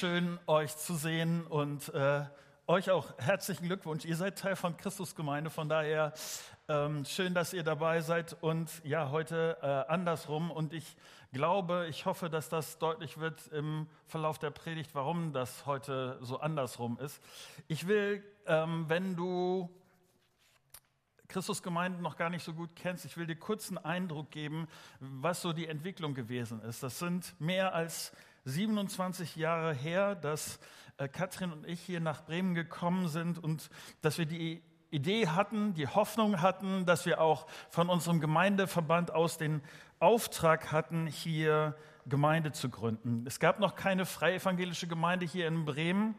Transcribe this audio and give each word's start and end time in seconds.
schön, 0.00 0.38
euch 0.46 0.74
zu 0.78 0.94
sehen 0.94 1.46
und 1.46 1.92
äh, 1.92 2.24
euch 2.66 2.90
auch 2.90 3.12
herzlichen 3.18 3.66
Glückwunsch. 3.66 4.06
Ihr 4.06 4.16
seid 4.16 4.38
Teil 4.38 4.56
von 4.56 4.74
Christusgemeinde, 4.78 5.50
von 5.50 5.68
daher 5.68 6.14
ähm, 6.68 7.04
schön, 7.04 7.34
dass 7.34 7.52
ihr 7.52 7.64
dabei 7.64 8.00
seid 8.00 8.34
und 8.42 8.70
ja, 8.82 9.10
heute 9.10 9.58
äh, 9.60 9.92
andersrum. 9.92 10.50
Und 10.50 10.72
ich 10.72 10.96
glaube, 11.34 11.86
ich 11.90 12.06
hoffe, 12.06 12.30
dass 12.30 12.48
das 12.48 12.78
deutlich 12.78 13.18
wird 13.18 13.48
im 13.48 13.88
Verlauf 14.06 14.38
der 14.38 14.48
Predigt, 14.48 14.94
warum 14.94 15.34
das 15.34 15.66
heute 15.66 16.16
so 16.22 16.40
andersrum 16.40 16.98
ist. 16.98 17.20
Ich 17.68 17.86
will, 17.86 18.24
ähm, 18.46 18.86
wenn 18.88 19.16
du 19.16 19.68
Christusgemeinde 21.28 22.00
noch 22.00 22.16
gar 22.16 22.30
nicht 22.30 22.42
so 22.42 22.54
gut 22.54 22.74
kennst, 22.74 23.04
ich 23.04 23.18
will 23.18 23.26
dir 23.26 23.36
kurz 23.36 23.68
einen 23.68 23.76
Eindruck 23.76 24.30
geben, 24.30 24.66
was 24.98 25.42
so 25.42 25.52
die 25.52 25.68
Entwicklung 25.68 26.14
gewesen 26.14 26.62
ist. 26.62 26.82
Das 26.82 26.98
sind 26.98 27.38
mehr 27.38 27.74
als 27.74 28.12
27 28.44 29.36
Jahre 29.36 29.72
her, 29.72 30.14
dass 30.14 30.58
äh, 30.96 31.08
Katrin 31.08 31.52
und 31.52 31.66
ich 31.66 31.80
hier 31.80 32.00
nach 32.00 32.24
Bremen 32.24 32.54
gekommen 32.54 33.08
sind 33.08 33.42
und 33.42 33.70
dass 34.02 34.18
wir 34.18 34.26
die 34.26 34.62
Idee 34.90 35.28
hatten, 35.28 35.74
die 35.74 35.86
Hoffnung 35.86 36.42
hatten, 36.42 36.84
dass 36.84 37.06
wir 37.06 37.20
auch 37.20 37.46
von 37.70 37.88
unserem 37.88 38.20
Gemeindeverband 38.20 39.12
aus 39.12 39.38
den 39.38 39.62
Auftrag 40.00 40.72
hatten, 40.72 41.06
hier 41.06 41.76
Gemeinde 42.06 42.52
zu 42.52 42.70
gründen. 42.70 43.24
Es 43.26 43.38
gab 43.38 43.60
noch 43.60 43.76
keine 43.76 44.04
freie 44.04 44.36
evangelische 44.36 44.88
Gemeinde 44.88 45.26
hier 45.26 45.46
in 45.46 45.64
Bremen 45.64 46.16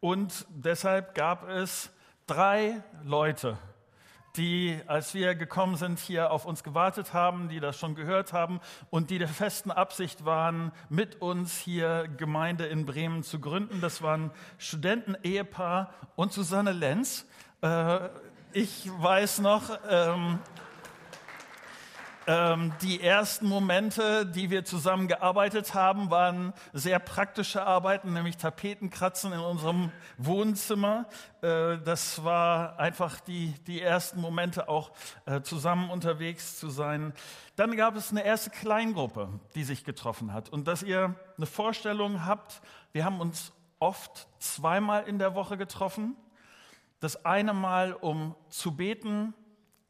und 0.00 0.46
deshalb 0.50 1.14
gab 1.14 1.48
es 1.48 1.90
drei 2.26 2.82
Leute, 3.02 3.58
die, 4.36 4.80
als 4.86 5.14
wir 5.14 5.34
gekommen 5.34 5.76
sind, 5.76 5.98
hier 5.98 6.30
auf 6.30 6.44
uns 6.44 6.62
gewartet 6.62 7.12
haben, 7.12 7.48
die 7.48 7.60
das 7.60 7.78
schon 7.78 7.94
gehört 7.94 8.32
haben 8.32 8.60
und 8.90 9.10
die 9.10 9.18
der 9.18 9.28
festen 9.28 9.70
Absicht 9.70 10.24
waren, 10.24 10.72
mit 10.88 11.20
uns 11.20 11.56
hier 11.56 12.08
Gemeinde 12.16 12.66
in 12.66 12.86
Bremen 12.86 13.22
zu 13.22 13.40
gründen. 13.40 13.80
Das 13.80 14.02
waren 14.02 14.30
Studenten-Ehepaar 14.58 15.92
und 16.16 16.32
Susanne 16.32 16.72
Lenz. 16.72 17.26
Äh, 17.62 18.08
ich 18.52 18.88
weiß 18.98 19.40
noch, 19.40 19.78
ähm, 19.88 20.38
ähm, 22.28 22.74
die 22.82 23.00
ersten 23.00 23.48
Momente, 23.48 24.26
die 24.26 24.50
wir 24.50 24.62
zusammen 24.62 25.08
gearbeitet 25.08 25.72
haben, 25.72 26.10
waren 26.10 26.52
sehr 26.74 26.98
praktische 26.98 27.64
Arbeiten, 27.64 28.12
nämlich 28.12 28.36
Tapetenkratzen 28.36 29.32
in 29.32 29.40
unserem 29.40 29.90
Wohnzimmer. 30.18 31.06
Äh, 31.40 31.78
das 31.78 32.22
war 32.22 32.78
einfach 32.78 33.18
die, 33.20 33.54
die 33.66 33.80
ersten 33.80 34.20
Momente, 34.20 34.68
auch 34.68 34.92
äh, 35.24 35.40
zusammen 35.40 35.88
unterwegs 35.88 36.58
zu 36.58 36.68
sein. 36.68 37.14
Dann 37.56 37.74
gab 37.78 37.96
es 37.96 38.10
eine 38.10 38.22
erste 38.22 38.50
Kleingruppe, 38.50 39.30
die 39.54 39.64
sich 39.64 39.84
getroffen 39.84 40.34
hat. 40.34 40.50
Und 40.50 40.68
dass 40.68 40.82
ihr 40.82 41.14
eine 41.38 41.46
Vorstellung 41.46 42.26
habt, 42.26 42.60
wir 42.92 43.06
haben 43.06 43.22
uns 43.22 43.52
oft 43.78 44.28
zweimal 44.38 45.04
in 45.04 45.18
der 45.18 45.34
Woche 45.34 45.56
getroffen. 45.56 46.14
Das 47.00 47.24
eine 47.24 47.54
Mal, 47.54 47.94
um 47.94 48.34
zu 48.50 48.76
beten, 48.76 49.32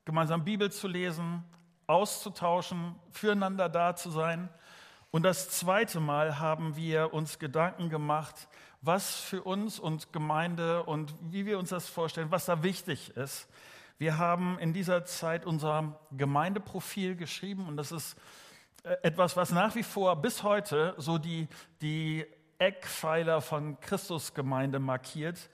gemeinsam 0.05 0.45
Bibel 0.45 0.70
zu 0.70 0.86
lesen, 0.86 1.42
auszutauschen, 1.89 2.94
füreinander 3.11 3.69
da 3.69 3.97
zu 3.97 4.11
sein. 4.11 4.48
Und 5.11 5.22
das 5.22 5.48
zweite 5.50 6.00
Mal 6.00 6.39
haben 6.39 6.77
wir 6.77 7.12
uns 7.14 7.39
Gedanken 7.39 7.89
gemacht, 7.89 8.47
was 8.83 9.17
für 9.17 9.42
uns 9.42 9.80
und 9.80 10.12
Gemeinde 10.12 10.84
und 10.84 11.14
wie 11.22 11.47
wir 11.47 11.58
uns 11.58 11.70
das 11.70 11.89
vorstellen, 11.89 12.30
was 12.30 12.45
da 12.45 12.62
wichtig 12.62 13.17
ist. 13.17 13.48
Wir 13.97 14.19
haben 14.19 14.58
in 14.61 14.72
dieser 14.72 15.05
Zeit 15.06 15.45
unser 15.45 15.98
Gemeindeprofil 16.12 17.17
geschrieben 17.17 17.67
und 17.67 17.77
das 17.77 17.91
ist 17.91 18.17
äh, 18.84 18.97
etwas, 19.02 19.36
was 19.36 19.50
nach 19.50 19.75
wie 19.75 19.83
vor 19.83 20.14
bis 20.17 20.42
heute 20.42 20.95
so 20.98 21.19
die, 21.19 21.48
die 21.80 22.25
Eckpfeiler 22.58 23.41
von 23.41 23.80
Christusgemeinde 23.80 24.78
markiert. 24.78 25.50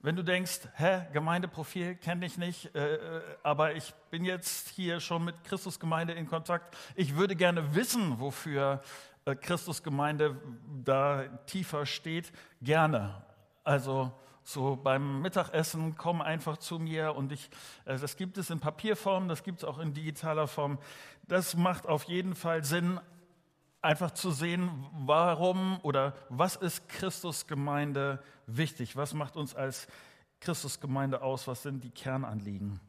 Wenn 0.00 0.14
du 0.14 0.22
denkst, 0.22 0.60
hä, 0.76 1.06
Gemeindeprofil 1.12 1.96
kenne 1.96 2.24
ich 2.24 2.38
nicht, 2.38 2.72
äh, 2.76 2.94
äh, 2.94 3.22
aber 3.42 3.74
ich 3.74 3.92
bin 4.10 4.24
jetzt 4.24 4.68
hier 4.68 5.00
schon 5.00 5.24
mit 5.24 5.42
Christusgemeinde 5.42 6.12
in 6.12 6.28
Kontakt. 6.28 6.76
Ich 6.94 7.16
würde 7.16 7.34
gerne 7.34 7.74
wissen, 7.74 8.20
wofür 8.20 8.80
äh, 9.24 9.34
Christusgemeinde 9.34 10.40
da 10.84 11.24
tiefer 11.46 11.84
steht. 11.84 12.30
Gerne. 12.62 13.22
Also 13.64 14.12
so 14.44 14.76
beim 14.76 15.20
Mittagessen 15.20 15.96
komm 15.96 16.22
einfach 16.22 16.58
zu 16.58 16.78
mir 16.78 17.16
und 17.16 17.32
ich, 17.32 17.50
äh, 17.84 17.98
das 17.98 18.16
gibt 18.16 18.38
es 18.38 18.50
in 18.50 18.60
Papierform, 18.60 19.26
das 19.26 19.42
gibt 19.42 19.58
es 19.58 19.64
auch 19.64 19.80
in 19.80 19.94
digitaler 19.94 20.46
Form. 20.46 20.78
Das 21.26 21.56
macht 21.56 21.88
auf 21.88 22.04
jeden 22.04 22.36
Fall 22.36 22.62
Sinn, 22.62 23.00
einfach 23.82 24.10
zu 24.10 24.30
sehen, 24.30 24.70
warum 24.92 25.78
oder 25.82 26.14
was 26.28 26.56
ist 26.56 26.88
Christusgemeinde 26.88 28.22
wichtig? 28.46 28.96
Was 28.96 29.14
macht 29.14 29.36
uns 29.36 29.54
als 29.54 29.86
Christusgemeinde 30.40 31.22
aus? 31.22 31.46
Was 31.46 31.62
sind 31.62 31.84
die 31.84 31.90
Kernanliegen? 31.90 32.80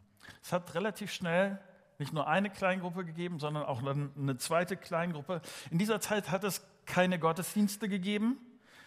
Es 0.41 0.51
hat 0.51 0.73
relativ 0.75 1.11
schnell 1.11 1.59
nicht 1.97 2.13
nur 2.13 2.27
eine 2.27 2.49
Kleingruppe 2.49 3.03
gegeben, 3.03 3.39
sondern 3.39 3.63
auch 3.63 3.81
eine 3.83 4.37
zweite 4.37 4.77
Kleingruppe. 4.77 5.41
In 5.69 5.77
dieser 5.77 5.99
Zeit 5.99 6.31
hat 6.31 6.43
es 6.43 6.65
keine 6.85 7.19
Gottesdienste 7.19 7.89
gegeben. 7.89 8.37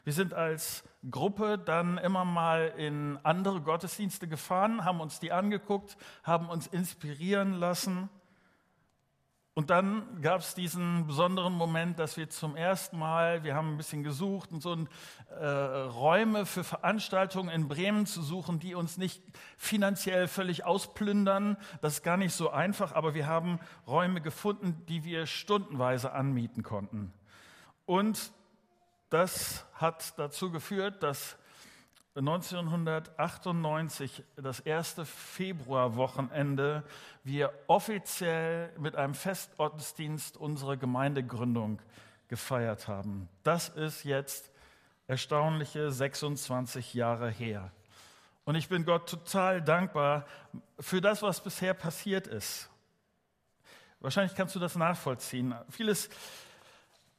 Wir 0.05 0.13
sind 0.13 0.35
als 0.35 0.83
Gruppe 1.09 1.59
dann 1.59 1.99
immer 1.99 2.25
mal 2.25 2.73
in 2.77 3.19
andere 3.23 3.61
Gottesdienste 3.61 4.27
gefahren, 4.27 4.85
haben 4.85 5.01
uns 5.01 5.21
die 5.21 5.31
angeguckt, 5.31 5.97
haben 6.25 6.49
uns 6.49 6.67
inspirieren 6.67 7.53
lassen 7.53 8.09
und 9.55 9.69
dann 9.69 10.23
gab 10.23 10.41
es 10.41 10.55
diesen 10.55 11.07
besonderen 11.07 11.53
Moment, 11.53 11.99
dass 11.99 12.17
wir 12.17 12.31
zum 12.31 12.57
ersten 12.57 12.99
Mal, 12.99 13.45
wir 13.45 13.55
haben 13.55 13.75
ein 13.75 13.77
bisschen 13.77 14.03
gesucht 14.03 14.51
und 14.51 14.63
so 14.63 14.75
äh, 15.29 15.47
Räume 15.47 16.47
für 16.47 16.65
Veranstaltungen 16.65 17.51
in 17.51 17.69
Bremen 17.69 18.07
zu 18.07 18.23
suchen, 18.23 18.61
die 18.61 18.75
uns 18.75 18.97
nicht 18.97 19.23
finanziell 19.59 20.27
völlig 20.27 20.65
ausplündern. 20.65 21.59
Das 21.83 21.95
ist 21.95 22.03
gar 22.03 22.17
nicht 22.17 22.35
so 22.35 22.49
einfach, 22.49 22.95
aber 22.95 23.13
wir 23.13 23.27
haben 23.27 23.61
Räume 23.87 24.23
gefunden, 24.23 24.87
die 24.89 25.05
wir 25.05 25.27
stundenweise 25.27 26.13
anmieten 26.13 26.63
konnten. 26.63 27.13
Und 27.85 28.33
das 29.11 29.67
hat 29.75 30.19
dazu 30.19 30.51
geführt, 30.51 31.03
dass 31.03 31.37
1998, 32.15 34.23
das 34.37 34.61
erste 34.61 35.07
Februarwochenende, 35.07 36.85
wir 37.25 37.55
offiziell 37.69 38.71
mit 38.79 38.97
einem 38.97 39.15
Festgottesdienst 39.15 40.37
unsere 40.37 40.77
Gemeindegründung 40.77 41.81
gefeiert 42.29 42.87
haben. 42.87 43.31
Das 43.43 43.71
ist 43.71 44.05
jetzt 44.05 44.51
erstaunliche 45.07 45.91
26 45.91 46.93
Jahre 46.93 47.31
her. 47.31 47.73
Und 48.45 48.57
ich 48.57 48.69
bin 48.69 48.85
Gott 48.85 49.09
total 49.09 49.63
dankbar 49.63 50.27
für 50.79 51.01
das, 51.01 51.23
was 51.23 51.43
bisher 51.43 51.73
passiert 51.73 52.27
ist. 52.27 52.69
Wahrscheinlich 54.01 54.35
kannst 54.35 54.55
du 54.55 54.59
das 54.59 54.77
nachvollziehen. 54.77 55.55
Vieles, 55.71 56.11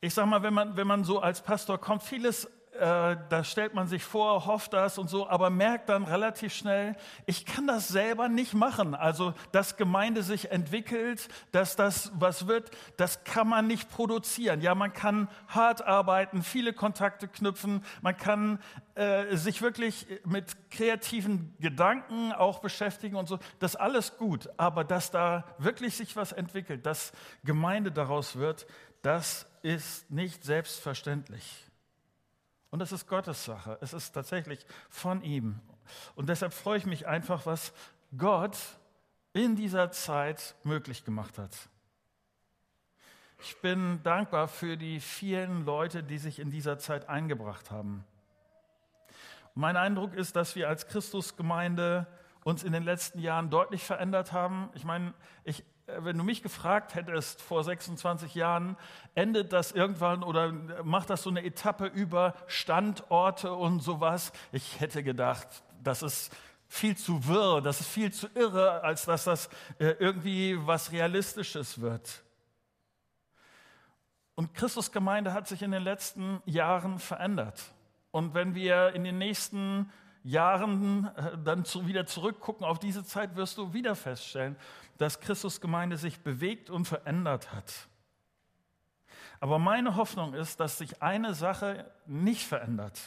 ich 0.02 0.14
sag 0.14 0.28
mal, 0.28 0.44
wenn 0.44 0.54
man, 0.54 0.76
wenn 0.76 0.86
man 0.86 1.04
so 1.04 1.20
als 1.20 1.42
Pastor 1.42 1.80
kommt, 1.80 2.04
vieles 2.04 2.48
äh, 2.80 3.18
da 3.30 3.44
stellt 3.44 3.74
man 3.74 3.88
sich 3.88 4.04
vor, 4.04 4.46
hofft 4.46 4.74
das 4.74 4.98
und 4.98 5.10
so, 5.10 5.28
aber 5.30 5.50
merkt 5.50 5.90
dann 5.90 6.04
relativ 6.04 6.54
schnell, 6.54 6.96
ich 7.26 7.46
kann 7.46 7.68
das 7.68 7.88
selber 7.88 8.30
nicht 8.30 8.54
machen. 8.54 8.96
Also, 8.96 9.34
dass 9.52 9.78
Gemeinde 9.78 10.24
sich 10.24 10.52
entwickelt, 10.52 11.30
dass 11.52 11.76
das 11.76 12.12
was 12.16 12.48
wird, 12.48 12.72
das 12.98 13.24
kann 13.24 13.48
man 13.48 13.68
nicht 13.68 13.90
produzieren. 13.90 14.62
Ja, 14.62 14.76
man 14.76 14.92
kann 14.92 15.30
hart 15.48 15.84
arbeiten, 15.84 16.42
viele 16.42 16.74
Kontakte 16.74 17.28
knüpfen, 17.28 17.84
man 18.02 18.18
kann 18.18 18.60
äh, 18.96 19.36
sich 19.36 19.62
wirklich 19.62 20.08
mit 20.26 20.72
kreativen 20.72 21.56
Gedanken 21.60 22.32
auch 22.32 22.60
beschäftigen 22.60 23.16
und 23.16 23.28
so. 23.28 23.40
Das 23.60 23.76
alles 23.76 24.18
gut, 24.18 24.50
aber 24.58 24.84
dass 24.84 25.12
da 25.12 25.46
wirklich 25.60 25.96
sich 25.96 26.16
was 26.16 26.32
entwickelt, 26.32 26.86
dass 26.86 27.12
Gemeinde 27.44 27.92
daraus 27.92 28.36
wird, 28.36 28.66
das 29.04 29.46
ist 29.62 30.10
nicht 30.10 30.44
selbstverständlich. 30.44 31.68
Und 32.74 32.80
das 32.80 32.92
ist 32.92 33.08
Gottes 33.08 33.46
Sache. 33.46 33.78
Es 33.82 33.94
ist 33.94 34.14
tatsächlich 34.14 34.66
von 34.90 35.22
ihm. 35.22 35.60
Und 36.16 36.28
deshalb 36.28 36.56
freue 36.56 36.80
ich 36.80 36.88
mich 36.88 37.06
einfach, 37.06 37.46
was 37.46 37.72
Gott 38.18 38.58
in 39.32 39.56
dieser 39.56 39.92
Zeit 39.92 40.56
möglich 40.64 41.06
gemacht 41.06 41.38
hat. 41.38 41.56
Ich 43.44 43.62
bin 43.62 44.02
dankbar 44.02 44.48
für 44.48 44.76
die 44.76 45.00
vielen 45.02 45.66
Leute, 45.66 46.02
die 46.02 46.18
sich 46.18 46.40
in 46.40 46.50
dieser 46.50 46.80
Zeit 46.80 47.10
eingebracht 47.10 47.70
haben. 47.70 48.06
mein 49.54 49.78
Eindruck 49.78 50.16
ist, 50.16 50.36
dass 50.36 50.56
wir 50.56 50.68
als 50.68 50.88
Christusgemeinde 50.88 52.08
uns 52.44 52.64
in 52.64 52.74
den 52.74 52.82
letzten 52.82 53.20
Jahren 53.20 53.52
deutlich 53.52 53.84
verändert 53.84 54.34
haben. 54.34 54.72
Ich 54.74 54.84
meine, 54.84 55.14
ich 55.44 55.64
wenn 55.86 56.18
du 56.18 56.24
mich 56.24 56.42
gefragt 56.42 56.96
hättest 56.96 57.42
vor 57.42 57.64
26 57.64 58.36
Jahren, 58.36 58.78
endet 59.16 59.52
das 59.52 59.72
irgendwann 59.72 60.24
oder 60.24 60.52
macht 60.84 61.10
das 61.10 61.24
so 61.24 61.30
eine 61.30 61.44
Etappe 61.44 61.88
über 61.88 62.36
Standorte 62.48 63.54
und 63.54 63.82
sowas? 63.82 64.32
Ich 64.52 64.80
hätte 64.80 65.04
gedacht, 65.04 65.48
das 65.84 66.02
ist 66.02 66.34
viel 66.68 66.96
zu 66.98 67.28
wirr, 67.28 67.62
das 67.62 67.82
ist 67.82 67.90
viel 67.90 68.12
zu 68.12 68.28
irre, 68.34 68.82
als 68.82 69.06
dass 69.06 69.26
das 69.26 69.50
äh, 69.78 69.90
irgendwie 70.00 70.58
was 70.66 70.92
Realistisches 70.92 71.82
wird. 71.82 72.24
Und 74.36 74.54
Christus 74.56 74.92
Gemeinde 74.92 75.34
hat 75.34 75.48
sich 75.48 75.62
in 75.62 75.72
den 75.72 75.84
letzten 75.84 76.42
Jahren 76.46 76.98
verändert. 76.98 77.62
Und 78.10 78.34
wenn 78.34 78.56
wir 78.56 78.94
in 78.94 79.04
den 79.04 79.18
nächsten 79.18 79.92
Jahren 80.24 81.12
äh, 81.16 81.38
dann 81.44 81.66
wieder 81.86 82.06
zurückgucken 82.06 82.66
auf 82.66 82.80
diese 82.80 83.04
Zeit, 83.04 83.36
wirst 83.36 83.58
du 83.58 83.74
wieder 83.74 83.96
feststellen, 83.96 84.56
dass 84.98 85.20
Christus 85.20 85.62
Gemeinde 85.62 85.98
sich 85.98 86.22
bewegt 86.22 86.70
und 86.70 86.86
verändert 86.86 87.54
hat. 87.54 87.88
Aber 89.40 89.60
meine 89.60 89.96
Hoffnung 89.96 90.34
ist, 90.34 90.60
dass 90.60 90.78
sich 90.78 91.02
eine 91.02 91.34
Sache 91.34 91.92
nicht 92.06 92.48
verändert. 92.48 93.00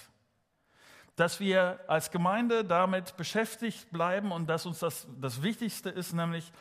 Dass 1.14 1.40
wir 1.40 1.80
als 1.88 2.10
Gemeinde 2.10 2.62
damit 2.62 3.16
beschäftigt 3.16 3.90
bleiben 3.90 4.32
und 4.32 4.46
dass 4.46 4.66
uns 4.66 4.80
das, 4.80 5.06
das 5.18 5.42
Wichtigste 5.42 5.88
ist, 5.88 6.12
nämlich 6.12 6.52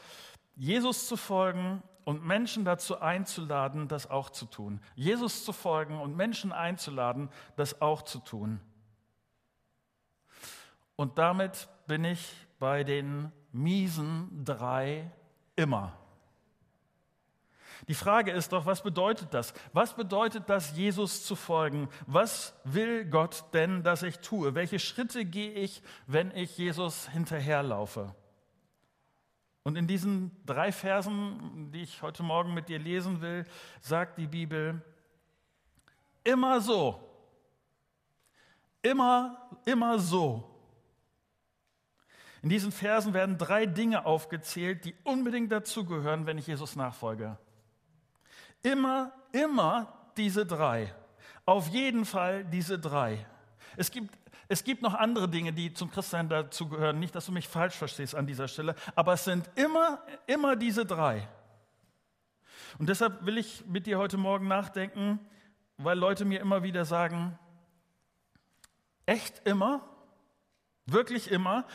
Jesus 0.56 1.10
zu 1.10 1.18
folgen 1.18 1.84
und 2.06 2.24
Menschen 2.24 2.64
dazu 2.64 3.02
einzuladen, 3.02 3.90
das 3.90 4.10
auch 4.10 4.30
zu 4.30 4.46
tun. 4.46 4.80
Jesus 4.96 5.44
zu 5.44 5.52
folgen 5.52 6.00
und 6.00 6.16
Menschen 6.16 6.54
einzuladen, 6.54 7.30
das 7.58 7.82
auch 7.82 8.04
zu 8.04 8.20
tun. 8.20 8.62
Und 10.96 11.18
damit 11.18 11.68
bin 11.88 12.06
ich 12.06 12.34
bei 12.60 12.84
den 12.84 13.32
miesen 13.56 14.44
drei 14.44 15.10
immer. 15.56 15.98
Die 17.88 17.94
Frage 17.94 18.32
ist 18.32 18.52
doch, 18.52 18.66
was 18.66 18.84
bedeutet 18.84 19.34
das? 19.34 19.54
Was 19.74 19.96
bedeutet 19.96 20.50
das, 20.50 20.76
Jesus 20.76 21.26
zu 21.26 21.36
folgen? 21.36 21.88
Was 22.08 22.54
will 22.64 23.06
Gott 23.06 23.46
denn, 23.54 23.84
dass 23.84 24.04
ich 24.04 24.20
tue? 24.20 24.56
Welche 24.56 24.80
Schritte 24.80 25.26
gehe 25.26 25.52
ich, 25.52 25.82
wenn 26.08 26.32
ich 26.32 26.58
Jesus 26.58 27.10
hinterherlaufe? 27.10 28.16
Und 29.64 29.78
in 29.78 29.88
diesen 29.88 30.32
drei 30.46 30.72
Versen, 30.72 31.72
die 31.72 31.84
ich 31.84 32.02
heute 32.02 32.24
Morgen 32.24 32.54
mit 32.54 32.70
dir 32.70 32.80
lesen 32.80 33.22
will, 33.22 33.46
sagt 33.82 34.18
die 34.18 34.28
Bibel, 34.28 34.82
immer 36.24 36.62
so, 36.62 37.00
immer, 38.82 39.50
immer 39.66 40.00
so. 40.00 40.55
In 42.46 42.50
diesen 42.50 42.72
Versen 42.72 43.16
werden 43.16 43.40
drei 43.40 43.66
Dinge 43.66 44.06
aufgezählt, 44.06 44.86
die 44.86 44.94
unbedingt 45.04 45.52
dazugehören, 45.52 46.28
wenn 46.28 46.38
ich 46.38 46.46
Jesus 46.46 46.76
nachfolge. 46.76 47.40
Immer, 48.62 49.12
immer 49.32 50.12
diese 50.16 50.46
drei. 50.46 50.94
Auf 51.48 51.70
jeden 51.70 52.06
Fall 52.06 52.46
diese 52.46 52.78
drei. 52.78 53.26
Es 53.78 53.90
gibt, 53.90 54.16
es 54.48 54.64
gibt 54.64 54.84
noch 54.84 54.94
andere 54.94 55.28
Dinge, 55.28 55.54
die 55.54 55.74
zum 55.74 55.90
Christsein 55.90 56.30
dazugehören. 56.30 57.00
Nicht, 57.00 57.16
dass 57.16 57.26
du 57.26 57.32
mich 57.32 57.48
falsch 57.48 57.74
verstehst 57.74 58.14
an 58.14 58.28
dieser 58.28 58.48
Stelle, 58.48 58.76
aber 58.94 59.14
es 59.14 59.24
sind 59.24 59.50
immer, 59.56 60.04
immer 60.28 60.56
diese 60.56 60.86
drei. 60.86 61.28
Und 62.78 62.90
deshalb 62.90 63.26
will 63.26 63.40
ich 63.40 63.66
mit 63.66 63.88
dir 63.88 63.98
heute 63.98 64.18
Morgen 64.18 64.48
nachdenken, 64.48 65.20
weil 65.78 65.98
Leute 65.98 66.26
mir 66.26 66.42
immer 66.42 66.62
wieder 66.62 66.86
sagen, 66.86 67.40
echt 69.08 69.48
immer? 69.48 69.82
Wirklich 70.86 71.32
immer? 71.32 71.66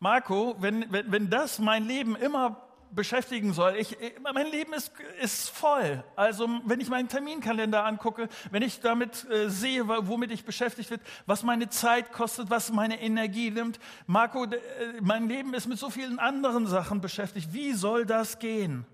Marco, 0.00 0.56
wenn, 0.60 0.90
wenn, 0.92 1.10
wenn 1.10 1.30
das 1.30 1.58
mein 1.58 1.84
Leben 1.84 2.16
immer 2.16 2.68
beschäftigen 2.90 3.52
soll. 3.52 3.76
Ich, 3.76 3.96
mein 4.32 4.46
Leben 4.50 4.72
ist, 4.72 4.92
ist 5.20 5.50
voll. 5.50 6.02
Also 6.16 6.48
wenn 6.64 6.80
ich 6.80 6.88
meinen 6.88 7.08
Terminkalender 7.08 7.84
angucke, 7.84 8.28
wenn 8.50 8.62
ich 8.62 8.80
damit 8.80 9.28
äh, 9.30 9.48
sehe, 9.50 9.88
womit 9.88 10.30
ich 10.30 10.44
beschäftigt 10.44 10.90
wird, 10.90 11.00
was 11.26 11.42
meine 11.42 11.68
Zeit 11.68 12.12
kostet, 12.12 12.50
was 12.50 12.72
meine 12.72 13.00
Energie 13.00 13.50
nimmt. 13.50 13.78
Marco, 14.06 14.44
äh, 14.44 14.56
mein 15.00 15.28
Leben 15.28 15.54
ist 15.54 15.66
mit 15.66 15.78
so 15.78 15.90
vielen 15.90 16.18
anderen 16.18 16.66
Sachen 16.66 17.00
beschäftigt. 17.00 17.52
Wie 17.52 17.72
soll 17.72 18.06
das 18.06 18.38
gehen? 18.38 18.86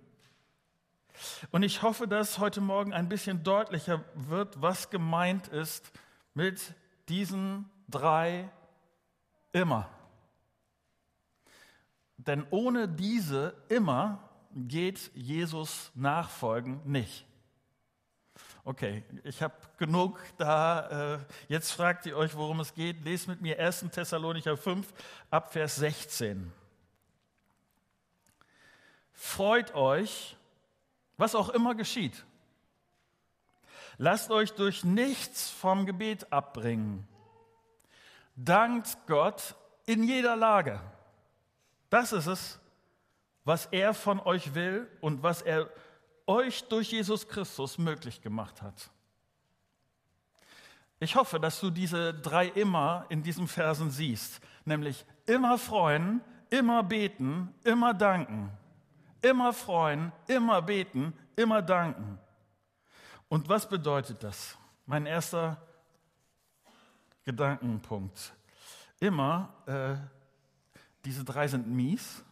Und 1.52 1.62
ich 1.62 1.82
hoffe, 1.82 2.08
dass 2.08 2.38
heute 2.38 2.60
Morgen 2.60 2.92
ein 2.92 3.08
bisschen 3.08 3.44
deutlicher 3.44 4.04
wird, 4.14 4.60
was 4.60 4.90
gemeint 4.90 5.48
ist 5.48 5.92
mit 6.34 6.74
diesen 7.08 7.70
drei 7.88 8.50
immer. 9.52 9.88
Denn 12.26 12.46
ohne 12.50 12.88
diese 12.88 13.54
immer 13.68 14.28
geht 14.54 15.10
Jesus 15.14 15.90
nachfolgen 15.94 16.80
nicht. 16.84 17.26
Okay, 18.64 19.04
ich 19.24 19.42
habe 19.42 19.54
genug 19.76 20.18
da. 20.38 21.16
Äh, 21.16 21.18
jetzt 21.48 21.72
fragt 21.72 22.06
ihr 22.06 22.16
euch, 22.16 22.34
worum 22.34 22.60
es 22.60 22.72
geht. 22.74 23.04
Lest 23.04 23.28
mit 23.28 23.42
mir 23.42 23.58
1. 23.58 23.86
Thessalonicher 23.92 24.56
5 24.56 24.92
ab 25.30 25.52
Vers 25.52 25.76
16. 25.76 26.50
Freut 29.12 29.74
euch, 29.74 30.36
was 31.16 31.34
auch 31.34 31.50
immer 31.50 31.74
geschieht. 31.74 32.24
Lasst 33.98 34.30
euch 34.30 34.52
durch 34.54 34.82
nichts 34.82 35.50
vom 35.50 35.86
Gebet 35.86 36.32
abbringen. 36.32 37.06
Dankt 38.34 38.96
Gott 39.06 39.54
in 39.86 40.02
jeder 40.02 40.36
Lage 40.36 40.80
das 41.94 42.12
ist 42.12 42.26
es, 42.26 42.58
was 43.44 43.66
er 43.66 43.94
von 43.94 44.18
euch 44.18 44.52
will 44.56 44.90
und 45.00 45.22
was 45.22 45.42
er 45.42 45.70
euch 46.26 46.64
durch 46.64 46.90
Jesus 46.90 47.28
Christus 47.28 47.78
möglich 47.78 48.20
gemacht 48.20 48.62
hat. 48.62 48.90
Ich 50.98 51.14
hoffe, 51.14 51.38
dass 51.38 51.60
du 51.60 51.70
diese 51.70 52.12
drei 52.12 52.48
immer 52.48 53.06
in 53.10 53.22
diesen 53.22 53.46
Versen 53.46 53.92
siehst, 53.92 54.40
nämlich 54.64 55.06
immer 55.26 55.56
freuen, 55.56 56.20
immer 56.50 56.82
beten, 56.82 57.54
immer 57.62 57.94
danken. 57.94 58.50
Immer 59.22 59.52
freuen, 59.52 60.10
immer 60.26 60.62
beten, 60.62 61.12
immer 61.36 61.62
danken. 61.62 62.18
Und 63.28 63.48
was 63.48 63.68
bedeutet 63.68 64.20
das? 64.24 64.58
Mein 64.84 65.06
erster 65.06 65.62
Gedankenpunkt. 67.22 68.34
Immer 68.98 69.54
äh, 69.66 70.23
diese 71.04 71.24
drei 71.24 71.48
sind 71.48 71.68
mies. 71.68 72.24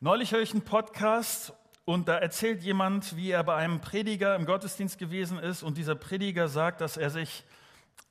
Neulich 0.00 0.32
höre 0.32 0.40
ich 0.40 0.52
einen 0.52 0.62
Podcast 0.62 1.52
und 1.84 2.08
da 2.08 2.16
erzählt 2.16 2.62
jemand, 2.62 3.16
wie 3.16 3.30
er 3.30 3.42
bei 3.42 3.56
einem 3.56 3.80
Prediger 3.80 4.36
im 4.36 4.46
Gottesdienst 4.46 4.98
gewesen 4.98 5.38
ist 5.38 5.62
und 5.62 5.76
dieser 5.76 5.94
Prediger 5.94 6.48
sagt, 6.48 6.80
dass 6.80 6.96
er 6.96 7.10
sich 7.10 7.44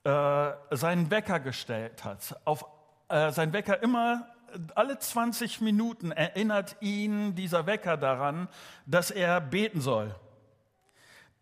äh, 0.04 0.52
seinen 0.72 1.10
Wecker 1.10 1.40
gestellt 1.40 2.04
hat. 2.04 2.36
Auf 2.46 2.66
äh, 3.08 3.32
sein 3.32 3.54
Wecker 3.54 3.82
immer 3.82 4.28
alle 4.76 5.00
20 5.00 5.62
Minuten 5.62 6.12
erinnert 6.12 6.76
ihn 6.82 7.36
dieser 7.36 7.66
Wecker 7.66 7.98
daran, 7.98 8.50
dass 8.86 9.10
er 9.10 9.42
beten 9.42 9.82
soll. 9.82 10.14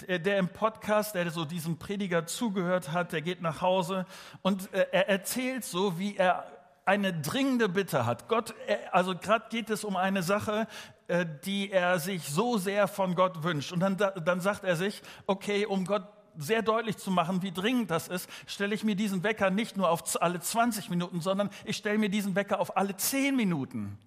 Der, 0.08 0.38
im 0.38 0.50
Podcast, 0.50 1.14
der 1.14 1.30
so 1.30 1.46
diesem 1.46 1.78
Prediger 1.78 2.26
zugehört 2.26 2.92
hat, 2.92 3.12
der 3.12 3.22
geht 3.22 3.42
nach 3.42 3.62
Hause 3.62 4.06
und 4.42 4.74
äh, 4.74 4.88
er 4.92 5.10
erzählt 5.10 5.64
so, 5.64 6.00
wie 6.00 6.18
er 6.18 6.61
eine 6.86 7.14
dringende 7.14 7.70
Bitte 7.70 8.06
hat. 8.06 8.28
Gott, 8.28 8.54
äh, 8.68 8.78
also 8.92 9.16
gerade 9.16 9.46
geht 9.50 9.70
es 9.70 9.84
um 9.84 9.96
eine 9.96 10.24
Sache, 10.24 10.68
äh, 11.08 11.26
die 11.46 11.72
er 11.72 12.00
sich 12.00 12.28
so 12.28 12.58
sehr 12.58 12.88
von 12.88 13.16
Gott 13.16 13.44
wünscht. 13.44 13.72
Und 13.72 13.80
dann, 13.80 13.98
dann 13.98 14.42
sagt 14.42 14.64
er 14.64 14.76
sich, 14.76 15.02
okay, 15.28 15.66
um 15.66 15.86
Gott 15.86 16.04
sehr 16.38 16.62
deutlich 16.62 16.98
zu 16.98 17.12
machen, 17.12 17.42
wie 17.42 17.52
dringend 17.52 17.92
das 17.92 18.08
ist, 18.08 18.30
stelle 18.48 18.74
ich 18.74 18.84
mir 18.84 18.96
diesen 18.96 19.24
Wecker 19.24 19.50
nicht 19.50 19.78
nur 19.78 19.90
auf 19.90 20.22
alle 20.22 20.40
20 20.40 20.90
Minuten, 20.90 21.22
sondern 21.22 21.50
ich 21.66 21.78
stelle 21.78 21.98
mir 21.98 22.10
diesen 22.10 22.36
Wecker 22.36 22.60
auf 22.60 22.78
alle 22.78 22.96
10 22.96 23.36
Minuten. 23.36 23.98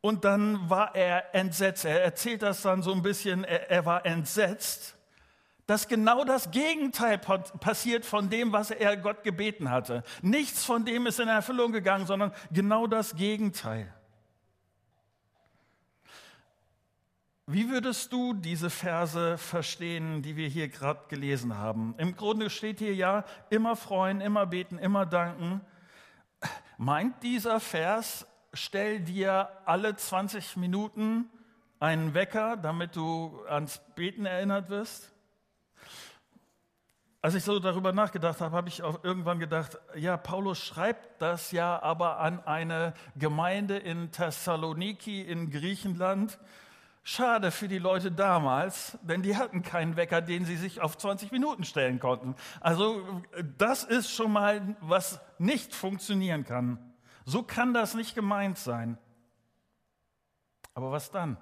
Und 0.00 0.24
dann 0.24 0.68
war 0.68 0.94
er 0.94 1.34
entsetzt. 1.34 1.84
Er 1.84 2.02
erzählt 2.02 2.42
das 2.42 2.62
dann 2.62 2.82
so 2.82 2.92
ein 2.92 3.02
bisschen, 3.02 3.44
er, 3.44 3.70
er 3.70 3.86
war 3.86 4.04
entsetzt 4.04 4.95
dass 5.66 5.88
genau 5.88 6.24
das 6.24 6.50
Gegenteil 6.50 7.18
passiert 7.18 8.04
von 8.04 8.30
dem, 8.30 8.52
was 8.52 8.70
er 8.70 8.96
Gott 8.96 9.24
gebeten 9.24 9.70
hatte. 9.70 10.04
Nichts 10.22 10.64
von 10.64 10.84
dem 10.84 11.06
ist 11.06 11.18
in 11.18 11.28
Erfüllung 11.28 11.72
gegangen, 11.72 12.06
sondern 12.06 12.32
genau 12.52 12.86
das 12.86 13.16
Gegenteil. 13.16 13.92
Wie 17.48 17.70
würdest 17.70 18.12
du 18.12 18.32
diese 18.32 18.70
Verse 18.70 19.38
verstehen, 19.38 20.20
die 20.22 20.36
wir 20.36 20.48
hier 20.48 20.68
gerade 20.68 21.02
gelesen 21.08 21.56
haben? 21.56 21.94
Im 21.96 22.16
Grunde 22.16 22.50
steht 22.50 22.80
hier 22.80 22.94
ja, 22.94 23.24
immer 23.50 23.76
freuen, 23.76 24.20
immer 24.20 24.46
beten, 24.46 24.78
immer 24.78 25.06
danken. 25.06 25.60
Meint 26.76 27.22
dieser 27.22 27.60
Vers, 27.60 28.26
stell 28.52 29.00
dir 29.00 29.48
alle 29.64 29.94
20 29.94 30.56
Minuten 30.56 31.30
einen 31.78 32.14
Wecker, 32.14 32.56
damit 32.56 32.96
du 32.96 33.40
ans 33.48 33.80
Beten 33.94 34.26
erinnert 34.26 34.68
wirst? 34.68 35.15
Als 37.26 37.34
ich 37.34 37.42
so 37.42 37.58
darüber 37.58 37.92
nachgedacht 37.92 38.40
habe, 38.40 38.54
habe 38.54 38.68
ich 38.68 38.84
auch 38.84 39.02
irgendwann 39.02 39.40
gedacht, 39.40 39.80
ja, 39.96 40.16
Paulus 40.16 40.58
schreibt 40.58 41.20
das 41.20 41.50
ja 41.50 41.82
aber 41.82 42.20
an 42.20 42.38
eine 42.46 42.94
Gemeinde 43.16 43.76
in 43.78 44.12
Thessaloniki 44.12 45.22
in 45.22 45.50
Griechenland. 45.50 46.38
Schade 47.02 47.50
für 47.50 47.66
die 47.66 47.80
Leute 47.80 48.12
damals, 48.12 48.96
denn 49.02 49.22
die 49.22 49.36
hatten 49.36 49.62
keinen 49.62 49.96
Wecker, 49.96 50.20
den 50.20 50.44
sie 50.44 50.54
sich 50.54 50.80
auf 50.80 50.96
20 50.96 51.32
Minuten 51.32 51.64
stellen 51.64 51.98
konnten. 51.98 52.36
Also 52.60 53.02
das 53.58 53.82
ist 53.82 54.12
schon 54.12 54.30
mal, 54.30 54.76
was 54.80 55.20
nicht 55.38 55.74
funktionieren 55.74 56.44
kann. 56.44 56.78
So 57.24 57.42
kann 57.42 57.74
das 57.74 57.94
nicht 57.94 58.14
gemeint 58.14 58.56
sein. 58.56 58.98
Aber 60.74 60.92
was 60.92 61.10
dann? 61.10 61.38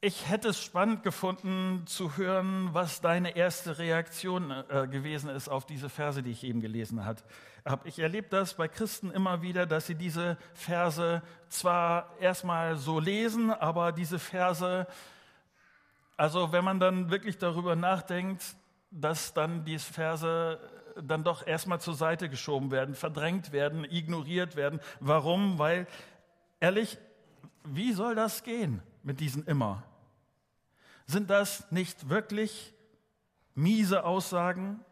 Ich 0.00 0.28
hätte 0.28 0.50
es 0.50 0.62
spannend 0.62 1.02
gefunden 1.02 1.82
zu 1.88 2.16
hören, 2.16 2.68
was 2.72 3.00
deine 3.00 3.34
erste 3.34 3.78
Reaktion 3.78 4.52
äh, 4.52 4.86
gewesen 4.86 5.28
ist 5.28 5.48
auf 5.48 5.66
diese 5.66 5.88
Verse, 5.88 6.22
die 6.22 6.30
ich 6.30 6.44
eben 6.44 6.60
gelesen 6.60 7.04
habe. 7.04 7.20
Ich 7.82 7.98
erlebe 7.98 8.28
das 8.28 8.54
bei 8.54 8.68
Christen 8.68 9.10
immer 9.10 9.42
wieder, 9.42 9.66
dass 9.66 9.88
sie 9.88 9.96
diese 9.96 10.38
Verse 10.54 11.20
zwar 11.48 12.14
erstmal 12.20 12.76
so 12.76 13.00
lesen, 13.00 13.50
aber 13.50 13.90
diese 13.90 14.20
Verse, 14.20 14.86
also 16.16 16.52
wenn 16.52 16.64
man 16.64 16.78
dann 16.78 17.10
wirklich 17.10 17.36
darüber 17.36 17.74
nachdenkt, 17.74 18.54
dass 18.92 19.34
dann 19.34 19.64
diese 19.64 19.92
Verse 19.92 20.60
dann 21.02 21.24
doch 21.24 21.44
erstmal 21.44 21.80
zur 21.80 21.94
Seite 21.94 22.28
geschoben 22.28 22.70
werden, 22.70 22.94
verdrängt 22.94 23.50
werden, 23.50 23.82
ignoriert 23.82 24.54
werden. 24.54 24.78
Warum? 25.00 25.58
Weil, 25.58 25.88
ehrlich, 26.60 26.98
wie 27.64 27.92
soll 27.92 28.14
das 28.14 28.44
gehen 28.44 28.80
mit 29.02 29.18
diesen 29.18 29.44
immer? 29.44 29.82
Sind 31.08 31.30
das 31.30 31.72
nicht 31.72 32.10
wirklich 32.10 32.74
miese 33.54 34.04
Aussagen, 34.04 34.84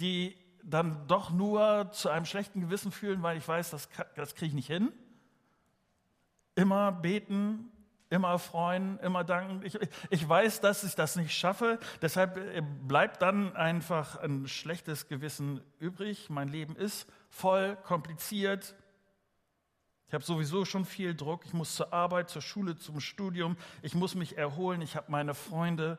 die 0.00 0.34
dann 0.64 1.06
doch 1.08 1.30
nur 1.30 1.92
zu 1.92 2.08
einem 2.08 2.24
schlechten 2.24 2.62
Gewissen 2.62 2.90
fühlen, 2.90 3.22
weil 3.22 3.36
ich 3.36 3.46
weiß, 3.46 3.68
das, 3.68 3.90
das 4.16 4.34
kriege 4.34 4.48
ich 4.48 4.54
nicht 4.54 4.68
hin? 4.68 4.92
Immer 6.54 6.90
beten, 6.90 7.70
immer 8.08 8.38
freuen, 8.38 8.98
immer 9.00 9.22
danken. 9.22 9.60
Ich, 9.62 9.78
ich 10.08 10.26
weiß, 10.26 10.62
dass 10.62 10.84
ich 10.84 10.94
das 10.94 11.16
nicht 11.16 11.36
schaffe, 11.36 11.78
deshalb 12.00 12.38
äh, 12.38 12.62
bleibt 12.62 13.20
dann 13.20 13.54
einfach 13.54 14.16
ein 14.16 14.48
schlechtes 14.48 15.06
Gewissen 15.06 15.60
übrig. 15.78 16.30
Mein 16.30 16.48
Leben 16.48 16.76
ist 16.76 17.06
voll 17.28 17.76
kompliziert, 17.84 18.74
ich 20.10 20.14
habe 20.14 20.24
sowieso 20.24 20.64
schon 20.64 20.84
viel 20.84 21.14
Druck. 21.14 21.46
Ich 21.46 21.52
muss 21.52 21.76
zur 21.76 21.92
Arbeit, 21.92 22.30
zur 22.30 22.42
Schule, 22.42 22.74
zum 22.74 22.98
Studium. 22.98 23.56
Ich 23.80 23.94
muss 23.94 24.16
mich 24.16 24.36
erholen. 24.36 24.82
Ich 24.82 24.96
habe 24.96 25.08
meine 25.12 25.34
Freunde. 25.34 25.98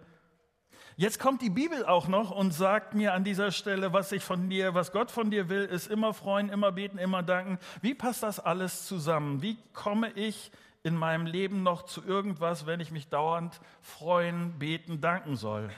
Jetzt 0.98 1.18
kommt 1.18 1.42
die 1.42 1.50
Bibel 1.50 1.86
auch 1.86 2.10
noch 2.10 2.30
und 2.30 2.52
sagt 2.52 2.94
mir 2.94 3.14
an 3.14 3.24
dieser 3.24 3.52
Stelle, 3.52 3.94
was 3.94 4.12
ich 4.12 4.22
von 4.22 4.50
dir, 4.50 4.74
was 4.74 4.92
Gott 4.92 5.12
von 5.12 5.32
dir 5.32 5.48
will, 5.48 5.64
ist 5.64 5.88
immer 5.88 6.14
freuen, 6.14 6.50
immer 6.50 6.74
beten, 6.74 6.98
immer 6.98 7.24
danken. 7.24 7.58
Wie 7.82 7.94
passt 7.94 8.22
das 8.22 8.42
alles 8.42 8.86
zusammen? 8.86 9.42
Wie 9.42 9.58
komme 9.72 10.12
ich 10.12 10.52
in 10.84 10.98
meinem 10.98 11.26
Leben 11.26 11.64
noch 11.64 11.84
zu 11.84 12.04
irgendwas, 12.04 12.66
wenn 12.66 12.82
ich 12.82 12.92
mich 12.92 13.08
dauernd 13.08 13.62
freuen, 13.82 14.60
beten, 14.60 15.00
danken 15.00 15.38
soll? 15.38 15.70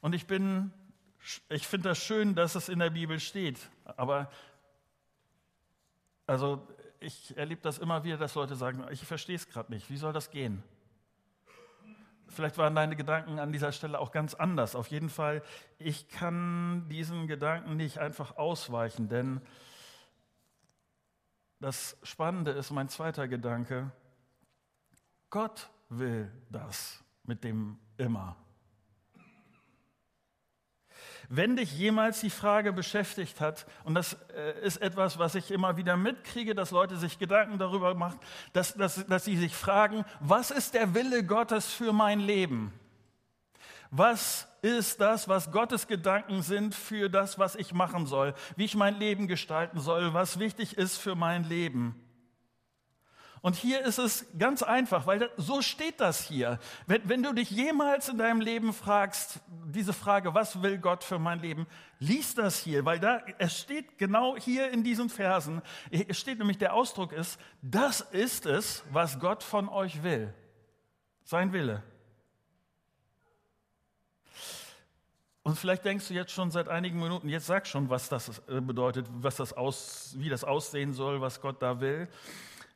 Und 0.00 0.14
ich 0.14 0.28
bin, 0.28 0.70
ich 1.48 1.66
finde 1.66 1.88
das 1.88 1.98
schön, 1.98 2.36
dass 2.36 2.54
es 2.54 2.68
in 2.68 2.78
der 2.78 2.90
Bibel 2.90 3.18
steht. 3.18 3.58
Aber 3.96 4.30
also 6.28 6.66
ich 7.06 7.36
erlebe 7.36 7.62
das 7.62 7.78
immer 7.78 8.02
wieder, 8.02 8.16
dass 8.16 8.34
Leute 8.34 8.56
sagen, 8.56 8.84
ich 8.90 9.04
verstehe 9.06 9.36
es 9.36 9.48
gerade 9.48 9.72
nicht, 9.72 9.88
wie 9.88 9.96
soll 9.96 10.12
das 10.12 10.30
gehen? 10.30 10.62
Vielleicht 12.28 12.58
waren 12.58 12.74
deine 12.74 12.96
Gedanken 12.96 13.38
an 13.38 13.52
dieser 13.52 13.70
Stelle 13.70 14.00
auch 14.00 14.10
ganz 14.10 14.34
anders. 14.34 14.74
Auf 14.74 14.88
jeden 14.88 15.08
Fall, 15.08 15.42
ich 15.78 16.08
kann 16.08 16.88
diesen 16.88 17.28
Gedanken 17.28 17.76
nicht 17.76 17.98
einfach 17.98 18.36
ausweichen, 18.36 19.08
denn 19.08 19.40
das 21.60 21.96
Spannende 22.02 22.50
ist 22.50 22.72
mein 22.72 22.88
zweiter 22.88 23.28
Gedanke, 23.28 23.92
Gott 25.30 25.70
will 25.88 26.30
das 26.50 27.02
mit 27.22 27.44
dem 27.44 27.78
immer. 27.96 28.36
Wenn 31.28 31.56
dich 31.56 31.72
jemals 31.76 32.20
die 32.20 32.30
Frage 32.30 32.72
beschäftigt 32.72 33.40
hat, 33.40 33.66
und 33.84 33.94
das 33.94 34.14
äh, 34.34 34.60
ist 34.62 34.78
etwas, 34.78 35.18
was 35.18 35.34
ich 35.34 35.50
immer 35.50 35.76
wieder 35.76 35.96
mitkriege, 35.96 36.54
dass 36.54 36.70
Leute 36.70 36.96
sich 36.96 37.18
Gedanken 37.18 37.58
darüber 37.58 37.94
machen, 37.94 38.20
dass, 38.52 38.74
dass, 38.74 39.06
dass 39.06 39.24
sie 39.24 39.36
sich 39.36 39.54
fragen, 39.54 40.04
was 40.20 40.50
ist 40.50 40.74
der 40.74 40.94
Wille 40.94 41.24
Gottes 41.24 41.72
für 41.72 41.92
mein 41.92 42.20
Leben? 42.20 42.72
Was 43.90 44.48
ist 44.62 45.00
das, 45.00 45.28
was 45.28 45.52
Gottes 45.52 45.86
Gedanken 45.86 46.42
sind 46.42 46.74
für 46.74 47.08
das, 47.08 47.38
was 47.38 47.54
ich 47.56 47.72
machen 47.72 48.06
soll, 48.06 48.34
wie 48.56 48.64
ich 48.64 48.74
mein 48.74 48.98
Leben 48.98 49.28
gestalten 49.28 49.80
soll, 49.80 50.12
was 50.12 50.38
wichtig 50.38 50.76
ist 50.76 50.96
für 50.96 51.14
mein 51.14 51.44
Leben? 51.44 51.94
Und 53.46 53.54
hier 53.54 53.82
ist 53.82 53.98
es 53.98 54.26
ganz 54.36 54.64
einfach, 54.64 55.06
weil 55.06 55.30
so 55.36 55.62
steht 55.62 56.00
das 56.00 56.26
hier. 56.26 56.58
Wenn, 56.88 57.08
wenn, 57.08 57.22
du 57.22 57.32
dich 57.32 57.48
jemals 57.48 58.08
in 58.08 58.18
deinem 58.18 58.40
Leben 58.40 58.72
fragst, 58.72 59.38
diese 59.66 59.92
Frage, 59.92 60.34
was 60.34 60.62
will 60.62 60.78
Gott 60.78 61.04
für 61.04 61.20
mein 61.20 61.38
Leben, 61.38 61.68
lies 62.00 62.34
das 62.34 62.58
hier, 62.58 62.84
weil 62.84 62.98
da, 62.98 63.22
es 63.38 63.56
steht 63.56 63.98
genau 63.98 64.36
hier 64.36 64.72
in 64.72 64.82
diesen 64.82 65.08
Versen, 65.08 65.62
es 65.92 66.18
steht 66.18 66.40
nämlich 66.40 66.58
der 66.58 66.74
Ausdruck 66.74 67.12
ist, 67.12 67.38
das 67.62 68.00
ist 68.00 68.46
es, 68.46 68.82
was 68.90 69.20
Gott 69.20 69.44
von 69.44 69.68
euch 69.68 70.02
will. 70.02 70.34
Sein 71.22 71.52
Wille. 71.52 71.84
Und 75.44 75.56
vielleicht 75.56 75.84
denkst 75.84 76.08
du 76.08 76.14
jetzt 76.14 76.32
schon 76.32 76.50
seit 76.50 76.68
einigen 76.68 76.98
Minuten, 76.98 77.28
jetzt 77.28 77.46
sag 77.46 77.68
schon, 77.68 77.90
was 77.90 78.08
das 78.08 78.42
äh, 78.48 78.60
bedeutet, 78.60 79.06
was 79.12 79.36
das 79.36 79.52
aus, 79.52 80.16
wie 80.18 80.30
das 80.30 80.42
aussehen 80.42 80.92
soll, 80.92 81.20
was 81.20 81.40
Gott 81.40 81.62
da 81.62 81.78
will. 81.78 82.08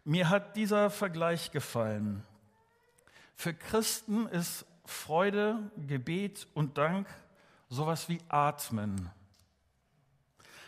Mir 0.05 0.31
hat 0.31 0.57
dieser 0.57 0.91
Vergleich 0.91 1.51
gefallen. 1.51 2.25
Für 3.35 3.53
Christen 3.53 4.27
ist 4.27 4.65
Freude, 4.85 5.71
Gebet 5.87 6.47
und 6.55 6.79
Dank 6.79 7.07
sowas 7.69 8.09
wie 8.09 8.21
Atmen. 8.29 9.11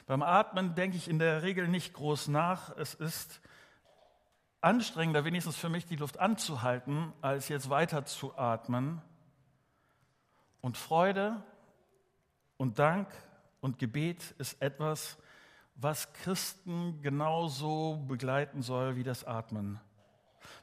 Beim 0.06 0.22
Atmen 0.22 0.74
denke 0.74 0.96
ich 0.96 1.08
in 1.08 1.18
der 1.18 1.42
Regel 1.42 1.68
nicht 1.68 1.94
groß 1.94 2.28
nach. 2.28 2.76
Es 2.76 2.94
ist 2.94 3.40
anstrengender, 4.60 5.24
wenigstens 5.24 5.56
für 5.56 5.68
mich, 5.68 5.86
die 5.86 5.96
Luft 5.96 6.18
anzuhalten, 6.18 7.12
als 7.22 7.48
jetzt 7.48 7.70
weiter 7.70 8.04
zu 8.04 8.36
atmen. 8.36 9.00
Und 10.60 10.76
Freude 10.76 11.42
und 12.58 12.78
Dank 12.78 13.08
und 13.60 13.78
Gebet 13.78 14.34
ist 14.38 14.60
etwas, 14.60 15.16
was 15.74 16.12
Christen 16.12 17.00
genauso 17.02 18.04
begleiten 18.08 18.62
soll 18.62 18.96
wie 18.96 19.02
das 19.02 19.24
Atmen. 19.24 19.80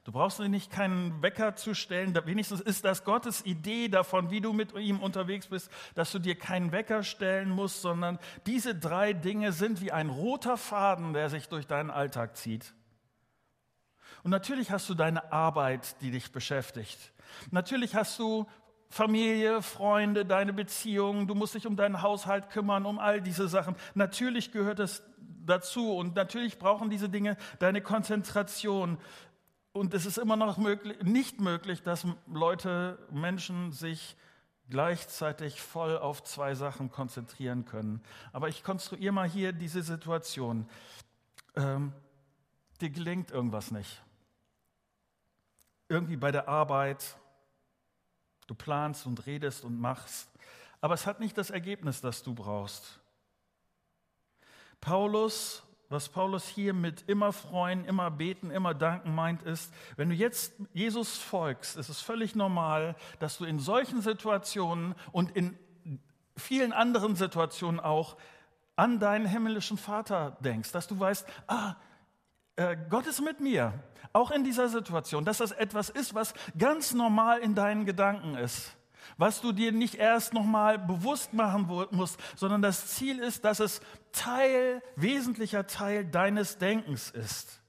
Du 0.03 0.11
brauchst 0.11 0.39
nicht 0.39 0.71
keinen 0.71 1.21
Wecker 1.21 1.55
zu 1.55 1.73
stellen, 1.73 2.17
wenigstens 2.25 2.61
ist 2.61 2.85
das 2.85 3.03
Gottes 3.03 3.45
Idee 3.45 3.89
davon, 3.89 4.31
wie 4.31 4.41
du 4.41 4.53
mit 4.53 4.73
ihm 4.73 4.99
unterwegs 4.99 5.47
bist, 5.47 5.69
dass 5.93 6.11
du 6.11 6.19
dir 6.19 6.35
keinen 6.35 6.71
Wecker 6.71 7.03
stellen 7.03 7.49
musst, 7.49 7.81
sondern 7.81 8.17
diese 8.45 8.73
drei 8.73 9.13
Dinge 9.13 9.51
sind 9.51 9.81
wie 9.81 9.91
ein 9.91 10.09
roter 10.09 10.57
Faden, 10.57 11.13
der 11.13 11.29
sich 11.29 11.49
durch 11.49 11.67
deinen 11.67 11.91
Alltag 11.91 12.37
zieht. 12.37 12.73
Und 14.23 14.31
natürlich 14.31 14.71
hast 14.71 14.89
du 14.89 14.95
deine 14.95 15.31
Arbeit, 15.31 16.01
die 16.01 16.11
dich 16.11 16.31
beschäftigt. 16.31 17.13
Natürlich 17.51 17.95
hast 17.95 18.17
du 18.19 18.47
Familie, 18.89 19.61
Freunde, 19.61 20.25
deine 20.25 20.51
Beziehungen, 20.51 21.27
du 21.27 21.35
musst 21.35 21.53
dich 21.53 21.67
um 21.67 21.75
deinen 21.75 22.01
Haushalt 22.01 22.49
kümmern, 22.49 22.85
um 22.85 22.97
all 22.97 23.21
diese 23.21 23.47
Sachen. 23.47 23.75
Natürlich 23.93 24.51
gehört 24.51 24.79
es 24.79 25.03
dazu 25.45 25.95
und 25.95 26.15
natürlich 26.15 26.57
brauchen 26.57 26.89
diese 26.89 27.09
Dinge 27.09 27.37
deine 27.59 27.81
Konzentration. 27.81 28.97
Und 29.73 29.93
es 29.93 30.05
ist 30.05 30.17
immer 30.17 30.35
noch 30.35 30.57
möglich, 30.57 31.01
nicht 31.03 31.39
möglich, 31.39 31.83
dass 31.83 32.05
Leute, 32.27 32.97
Menschen 33.11 33.71
sich 33.71 34.17
gleichzeitig 34.69 35.61
voll 35.61 35.97
auf 35.97 36.23
zwei 36.23 36.55
Sachen 36.55 36.91
konzentrieren 36.91 37.65
können. 37.65 38.01
Aber 38.33 38.49
ich 38.49 38.63
konstruiere 38.63 39.13
mal 39.13 39.27
hier 39.27 39.51
diese 39.51 39.81
Situation. 39.83 40.67
Ähm, 41.55 41.93
dir 42.81 42.89
gelingt 42.89 43.31
irgendwas 43.31 43.71
nicht. 43.71 44.01
Irgendwie 45.87 46.17
bei 46.17 46.31
der 46.31 46.47
Arbeit, 46.47 47.17
Du 48.49 48.55
planst 48.55 49.05
und 49.05 49.27
redest 49.27 49.63
und 49.63 49.79
machst, 49.79 50.27
aber 50.81 50.95
es 50.95 51.05
hat 51.05 51.19
nicht 51.19 51.37
das 51.37 51.51
Ergebnis, 51.51 52.01
das 52.01 52.23
du 52.23 52.33
brauchst. 52.33 52.99
Paulus, 54.81 55.61
was 55.89 56.09
Paulus 56.09 56.47
hier 56.47 56.73
mit 56.73 57.03
immer 57.07 57.31
freuen, 57.31 57.85
immer 57.85 58.09
beten, 58.09 58.49
immer 58.49 58.73
danken 58.73 59.13
meint, 59.13 59.43
ist, 59.43 59.71
wenn 59.97 60.09
du 60.09 60.15
jetzt 60.15 60.53
Jesus 60.73 61.19
folgst, 61.19 61.77
ist 61.77 61.89
es 61.89 62.01
völlig 62.01 62.33
normal, 62.33 62.95
dass 63.19 63.37
du 63.37 63.45
in 63.45 63.59
solchen 63.59 64.01
Situationen 64.01 64.95
und 65.11 65.35
in 65.35 65.55
vielen 66.35 66.73
anderen 66.73 67.15
Situationen 67.15 67.79
auch 67.79 68.17
an 68.75 68.99
deinen 68.99 69.27
himmlischen 69.27 69.77
Vater 69.77 70.37
denkst, 70.39 70.71
dass 70.71 70.87
du 70.87 70.99
weißt, 70.99 71.27
ah, 71.45 71.75
äh, 72.59 72.77
Gott 72.89 73.07
ist 73.07 73.21
mit 73.21 73.39
mir, 73.39 73.73
auch 74.11 74.31
in 74.31 74.43
dieser 74.43 74.67
Situation, 74.67 75.23
dass 75.23 75.37
das 75.37 75.51
etwas 75.51 75.89
ist, 75.89 76.13
was 76.13 76.33
ganz 76.57 76.93
normal 76.93 77.39
in 77.39 77.55
deinen 77.55 77.85
Gedanken 77.85 78.35
ist, 78.35 78.75
was 79.17 79.39
du 79.39 79.53
dir 79.53 79.71
nicht 79.71 79.95
erst 79.95 80.33
nochmal 80.33 80.77
bewusst 80.77 81.33
machen 81.33 81.67
musst, 81.91 82.19
sondern 82.35 82.61
das 82.61 82.87
Ziel 82.87 83.19
ist, 83.19 83.45
dass 83.45 83.61
es 83.61 83.79
Teil, 84.11 84.83
wesentlicher 84.97 85.67
Teil 85.67 86.03
deines 86.05 86.57
Denkens 86.57 87.09
ist. 87.11 87.61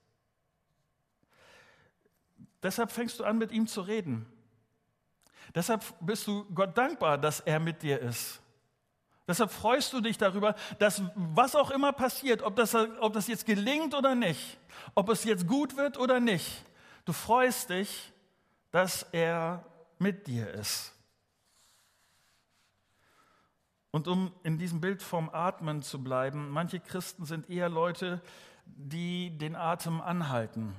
Deshalb 2.62 2.90
fängst 2.90 3.20
du 3.20 3.25
an, 3.25 3.38
mit 3.38 3.52
ihm 3.52 3.68
zu 3.68 3.82
reden. 3.82 4.26
Deshalb 5.54 5.85
bist 6.00 6.26
du 6.26 6.44
Gott 6.52 6.76
dankbar, 6.76 7.16
dass 7.16 7.40
er 7.40 7.61
mit 7.61 7.82
dir 7.82 8.00
ist. 8.00 8.40
Deshalb 9.31 9.53
freust 9.53 9.93
du 9.93 10.01
dich 10.01 10.19
darüber, 10.19 10.57
dass 10.81 11.03
was 11.15 11.55
auch 11.55 11.71
immer 11.71 11.93
passiert, 11.93 12.43
ob 12.43 12.57
das, 12.57 12.75
ob 12.75 13.13
das 13.13 13.29
jetzt 13.29 13.47
gelingt 13.47 13.95
oder 13.95 14.17
nicht, 14.17 14.59
ob 14.97 15.09
es 15.09 15.23
jetzt 15.23 15.47
gut 15.47 15.77
wird 15.77 15.99
oder 15.99 16.19
nicht, 16.19 16.65
du 17.05 17.13
freust 17.13 17.71
dich, 17.71 18.13
dass 18.73 19.05
er 19.13 19.65
mit 20.01 20.27
dir 20.27 20.53
ist. 20.53 20.93
Und 23.93 24.09
um 24.09 24.33
in 24.43 24.59
diesem 24.59 24.81
Bild 24.81 25.01
vom 25.01 25.31
Atmen 25.33 25.83
zu 25.83 26.03
bleiben, 26.03 26.51
manche 26.51 26.81
Christen 26.81 27.25
sind 27.25 27.49
eher 27.49 27.69
Leute, 27.69 28.21
die 28.67 29.31
den 29.39 29.55
Atem 29.55 30.01
anhalten. 30.01 30.75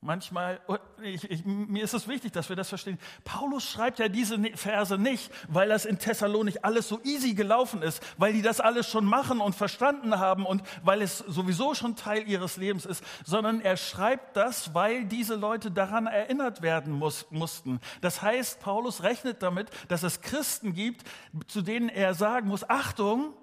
Manchmal, 0.00 0.60
ich, 1.02 1.28
ich, 1.28 1.44
mir 1.44 1.82
ist 1.82 1.92
es 1.92 2.06
wichtig, 2.06 2.30
dass 2.30 2.48
wir 2.48 2.54
das 2.54 2.68
verstehen. 2.68 3.00
Paulus 3.24 3.68
schreibt 3.68 3.98
ja 3.98 4.08
diese 4.08 4.38
Verse 4.54 4.96
nicht, 4.96 5.32
weil 5.48 5.68
das 5.68 5.84
in 5.84 5.98
Thessalonik 5.98 6.58
alles 6.62 6.86
so 6.86 7.00
easy 7.02 7.34
gelaufen 7.34 7.82
ist, 7.82 8.00
weil 8.16 8.32
die 8.32 8.42
das 8.42 8.60
alles 8.60 8.88
schon 8.88 9.04
machen 9.04 9.40
und 9.40 9.56
verstanden 9.56 10.20
haben 10.20 10.46
und 10.46 10.62
weil 10.84 11.02
es 11.02 11.18
sowieso 11.18 11.74
schon 11.74 11.96
Teil 11.96 12.28
ihres 12.28 12.58
Lebens 12.58 12.86
ist, 12.86 13.02
sondern 13.24 13.60
er 13.60 13.76
schreibt 13.76 14.36
das, 14.36 14.72
weil 14.72 15.04
diese 15.04 15.34
Leute 15.34 15.72
daran 15.72 16.06
erinnert 16.06 16.62
werden 16.62 16.92
muss, 16.92 17.26
mussten. 17.30 17.80
Das 18.00 18.22
heißt, 18.22 18.60
Paulus 18.60 19.02
rechnet 19.02 19.42
damit, 19.42 19.68
dass 19.88 20.04
es 20.04 20.20
Christen 20.20 20.74
gibt, 20.74 21.02
zu 21.48 21.60
denen 21.60 21.88
er 21.88 22.14
sagen 22.14 22.46
muss, 22.46 22.70
Achtung, 22.70 23.34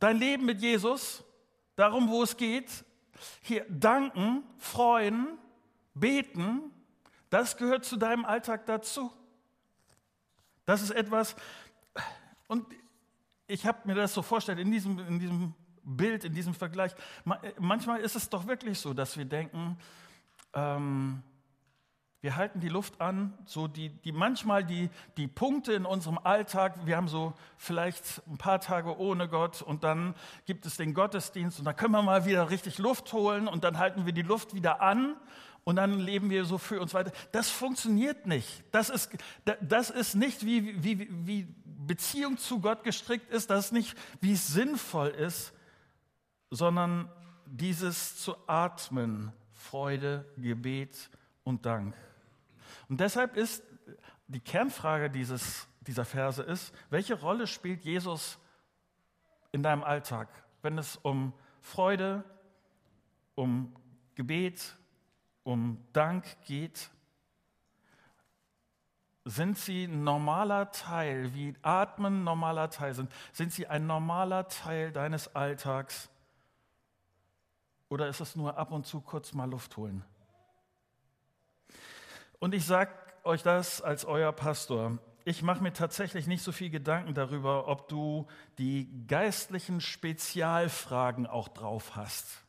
dein 0.00 0.16
Leben 0.16 0.46
mit 0.46 0.62
Jesus, 0.62 1.24
darum, 1.76 2.08
wo 2.08 2.22
es 2.22 2.38
geht, 2.38 2.70
hier 3.42 3.66
danken, 3.68 4.44
freuen, 4.56 5.38
Beten, 5.94 6.60
das 7.30 7.56
gehört 7.56 7.84
zu 7.84 7.96
deinem 7.96 8.24
Alltag 8.24 8.66
dazu. 8.66 9.12
Das 10.66 10.82
ist 10.82 10.90
etwas, 10.90 11.36
und 12.48 12.66
ich 13.46 13.66
habe 13.66 13.78
mir 13.84 13.94
das 13.94 14.14
so 14.14 14.22
vorgestellt, 14.22 14.58
in 14.58 14.70
diesem, 14.70 14.98
in 14.98 15.18
diesem 15.18 15.54
Bild, 15.82 16.24
in 16.24 16.34
diesem 16.34 16.54
Vergleich, 16.54 16.92
manchmal 17.58 18.00
ist 18.00 18.16
es 18.16 18.30
doch 18.30 18.46
wirklich 18.46 18.78
so, 18.78 18.94
dass 18.94 19.16
wir 19.16 19.24
denken, 19.24 19.76
ähm, 20.54 21.22
wir 22.22 22.36
halten 22.36 22.58
die 22.60 22.70
Luft 22.70 23.02
an, 23.02 23.36
so 23.44 23.68
die, 23.68 23.90
die 23.90 24.10
manchmal 24.10 24.64
die, 24.64 24.88
die 25.18 25.28
Punkte 25.28 25.74
in 25.74 25.84
unserem 25.84 26.16
Alltag, 26.16 26.86
wir 26.86 26.96
haben 26.96 27.08
so 27.08 27.34
vielleicht 27.58 28.22
ein 28.26 28.38
paar 28.38 28.60
Tage 28.60 28.98
ohne 28.98 29.28
Gott 29.28 29.60
und 29.60 29.84
dann 29.84 30.14
gibt 30.46 30.64
es 30.64 30.78
den 30.78 30.94
Gottesdienst 30.94 31.58
und 31.58 31.66
da 31.66 31.74
können 31.74 31.92
wir 31.92 32.00
mal 32.00 32.24
wieder 32.24 32.48
richtig 32.48 32.78
Luft 32.78 33.12
holen 33.12 33.46
und 33.46 33.62
dann 33.62 33.78
halten 33.78 34.06
wir 34.06 34.14
die 34.14 34.22
Luft 34.22 34.54
wieder 34.54 34.80
an 34.80 35.16
und 35.64 35.76
dann 35.76 35.98
leben 35.98 36.30
wir 36.30 36.44
so 36.44 36.58
für 36.58 36.80
uns 36.80 36.94
weiter. 36.94 37.12
Das 37.32 37.50
funktioniert 37.50 38.26
nicht. 38.26 38.64
Das 38.70 38.90
ist, 38.90 39.10
das 39.60 39.90
ist 39.90 40.14
nicht, 40.14 40.44
wie, 40.44 40.82
wie, 40.84 41.08
wie 41.26 41.48
Beziehung 41.64 42.38
zu 42.38 42.60
Gott 42.60 42.84
gestrickt 42.84 43.30
ist, 43.30 43.50
das 43.50 43.66
ist 43.66 43.72
nicht, 43.72 43.96
wie 44.20 44.32
es 44.32 44.46
sinnvoll 44.46 45.08
ist, 45.08 45.52
sondern 46.50 47.10
dieses 47.46 48.16
zu 48.16 48.36
atmen, 48.46 49.32
Freude, 49.52 50.24
Gebet 50.36 51.10
und 51.42 51.66
Dank. 51.66 51.94
Und 52.88 53.00
deshalb 53.00 53.36
ist 53.36 53.62
die 54.26 54.40
Kernfrage 54.40 55.10
dieses, 55.10 55.66
dieser 55.80 56.04
Verse 56.04 56.42
ist, 56.42 56.72
welche 56.90 57.14
Rolle 57.14 57.46
spielt 57.46 57.84
Jesus 57.84 58.38
in 59.52 59.62
deinem 59.62 59.82
Alltag, 59.82 60.28
wenn 60.62 60.78
es 60.78 60.96
um 60.96 61.32
Freude, 61.60 62.24
um 63.34 63.74
Gebet, 64.14 64.76
um 65.44 65.78
Dank 65.92 66.24
geht, 66.46 66.90
sind 69.26 69.56
sie 69.56 69.84
ein 69.84 70.04
normaler 70.04 70.70
Teil, 70.70 71.32
wie 71.34 71.54
Atmen 71.62 72.24
normaler 72.24 72.68
Teil 72.68 72.92
sind? 72.92 73.10
Sind 73.32 73.52
sie 73.52 73.66
ein 73.66 73.86
normaler 73.86 74.48
Teil 74.48 74.92
deines 74.92 75.34
Alltags? 75.34 76.10
Oder 77.88 78.08
ist 78.08 78.20
es 78.20 78.36
nur 78.36 78.58
ab 78.58 78.70
und 78.70 78.86
zu 78.86 79.00
kurz 79.00 79.32
mal 79.32 79.48
Luft 79.48 79.76
holen? 79.76 80.04
Und 82.38 82.54
ich 82.54 82.66
sage 82.66 82.92
euch 83.22 83.42
das 83.42 83.80
als 83.80 84.04
euer 84.04 84.32
Pastor. 84.32 84.98
Ich 85.24 85.42
mache 85.42 85.62
mir 85.62 85.72
tatsächlich 85.72 86.26
nicht 86.26 86.42
so 86.42 86.52
viel 86.52 86.68
Gedanken 86.68 87.14
darüber, 87.14 87.68
ob 87.68 87.88
du 87.88 88.26
die 88.58 89.06
geistlichen 89.06 89.80
Spezialfragen 89.80 91.26
auch 91.26 91.48
drauf 91.48 91.96
hast 91.96 92.43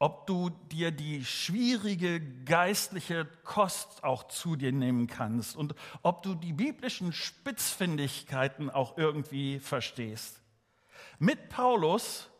ob 0.00 0.26
du 0.26 0.48
dir 0.48 0.90
die 0.90 1.24
schwierige 1.26 2.20
geistliche 2.44 3.26
Kost 3.44 4.02
auch 4.02 4.24
zu 4.28 4.56
dir 4.56 4.72
nehmen 4.72 5.06
kannst 5.06 5.56
und 5.56 5.74
ob 6.02 6.22
du 6.22 6.34
die 6.34 6.54
biblischen 6.54 7.12
Spitzfindigkeiten 7.12 8.70
auch 8.70 8.96
irgendwie 8.96 9.58
verstehst. 9.58 10.40
Mit 11.18 11.50
Paulus, 11.50 12.30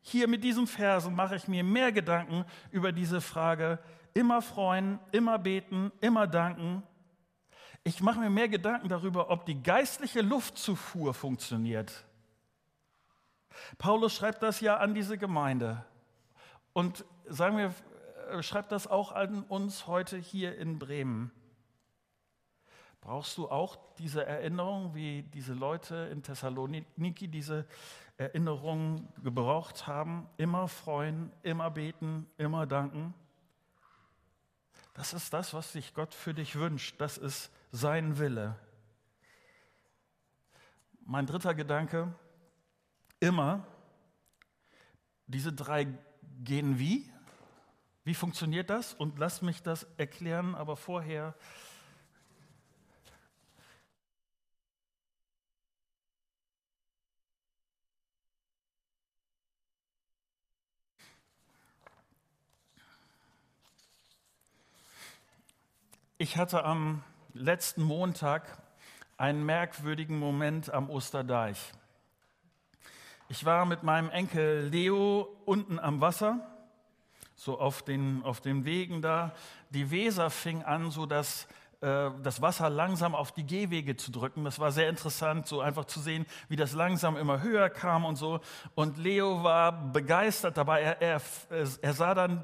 hier 0.00 0.28
mit 0.28 0.44
diesem 0.44 0.68
Versen, 0.68 1.16
mache 1.16 1.34
ich 1.34 1.48
mir 1.48 1.64
mehr 1.64 1.90
Gedanken 1.90 2.44
über 2.70 2.92
diese 2.92 3.20
Frage, 3.20 3.80
immer 4.14 4.40
freuen, 4.40 5.00
immer 5.10 5.36
beten, 5.36 5.90
immer 6.00 6.28
danken. 6.28 6.84
Ich 7.82 8.00
mache 8.00 8.20
mir 8.20 8.30
mehr 8.30 8.48
Gedanken 8.48 8.88
darüber, 8.88 9.30
ob 9.30 9.46
die 9.46 9.60
geistliche 9.60 10.20
Luftzufuhr 10.20 11.12
funktioniert. 11.12 12.04
Paulus 13.78 14.14
schreibt 14.14 14.44
das 14.44 14.60
ja 14.60 14.76
an 14.76 14.94
diese 14.94 15.18
Gemeinde. 15.18 15.84
Und 16.72 17.04
sagen 17.26 17.56
wir, 17.56 17.74
äh, 18.30 18.42
schreibt 18.42 18.72
das 18.72 18.86
auch 18.86 19.12
an 19.12 19.42
uns 19.44 19.86
heute 19.86 20.16
hier 20.18 20.56
in 20.58 20.78
Bremen. 20.78 21.30
Brauchst 23.00 23.38
du 23.38 23.48
auch 23.48 23.78
diese 23.98 24.26
Erinnerung, 24.26 24.94
wie 24.94 25.22
diese 25.22 25.54
Leute 25.54 26.08
in 26.12 26.22
Thessaloniki 26.22 27.28
diese 27.28 27.66
Erinnerung 28.16 29.08
gebraucht 29.22 29.86
haben? 29.86 30.28
Immer 30.36 30.68
freuen, 30.68 31.32
immer 31.42 31.70
beten, 31.70 32.28
immer 32.36 32.66
danken. 32.66 33.14
Das 34.94 35.12
ist 35.12 35.32
das, 35.32 35.54
was 35.54 35.72
sich 35.72 35.94
Gott 35.94 36.12
für 36.12 36.34
dich 36.34 36.56
wünscht. 36.56 37.00
Das 37.00 37.18
ist 37.18 37.52
sein 37.70 38.18
Wille. 38.18 38.56
Mein 41.04 41.24
dritter 41.24 41.54
Gedanke, 41.54 42.12
immer 43.20 43.64
diese 45.26 45.52
drei 45.52 45.86
gehen 46.44 46.78
wie? 46.78 47.10
Wie 48.04 48.14
funktioniert 48.14 48.70
das? 48.70 48.94
Und 48.94 49.18
lass 49.18 49.42
mich 49.42 49.62
das 49.62 49.86
erklären, 49.96 50.54
aber 50.54 50.76
vorher. 50.76 51.34
Ich 66.20 66.36
hatte 66.36 66.64
am 66.64 67.04
letzten 67.32 67.82
Montag 67.82 68.58
einen 69.18 69.44
merkwürdigen 69.44 70.18
Moment 70.18 70.68
am 70.68 70.90
Osterdeich. 70.90 71.72
Ich 73.30 73.44
war 73.44 73.66
mit 73.66 73.82
meinem 73.82 74.08
Enkel 74.08 74.68
Leo 74.68 75.28
unten 75.44 75.78
am 75.78 76.00
Wasser, 76.00 76.40
so 77.36 77.60
auf 77.60 77.82
den, 77.82 78.22
auf 78.24 78.40
den 78.40 78.64
Wegen 78.64 79.02
da. 79.02 79.34
Die 79.68 79.90
Weser 79.90 80.30
fing 80.30 80.62
an, 80.62 80.90
so 80.90 81.04
dass 81.04 81.46
äh, 81.82 82.10
das 82.22 82.40
Wasser 82.40 82.70
langsam 82.70 83.14
auf 83.14 83.30
die 83.32 83.44
Gehwege 83.44 83.98
zu 83.98 84.10
drücken. 84.10 84.44
Das 84.44 84.58
war 84.58 84.72
sehr 84.72 84.88
interessant, 84.88 85.46
so 85.46 85.60
einfach 85.60 85.84
zu 85.84 86.00
sehen, 86.00 86.24
wie 86.48 86.56
das 86.56 86.72
langsam 86.72 87.18
immer 87.18 87.42
höher 87.42 87.68
kam 87.68 88.06
und 88.06 88.16
so. 88.16 88.40
Und 88.74 88.96
Leo 88.96 89.44
war 89.44 89.72
begeistert 89.72 90.56
dabei. 90.56 90.80
Er, 90.80 91.02
er, 91.02 91.20
er 91.50 91.92
sah 91.92 92.14
dann 92.14 92.42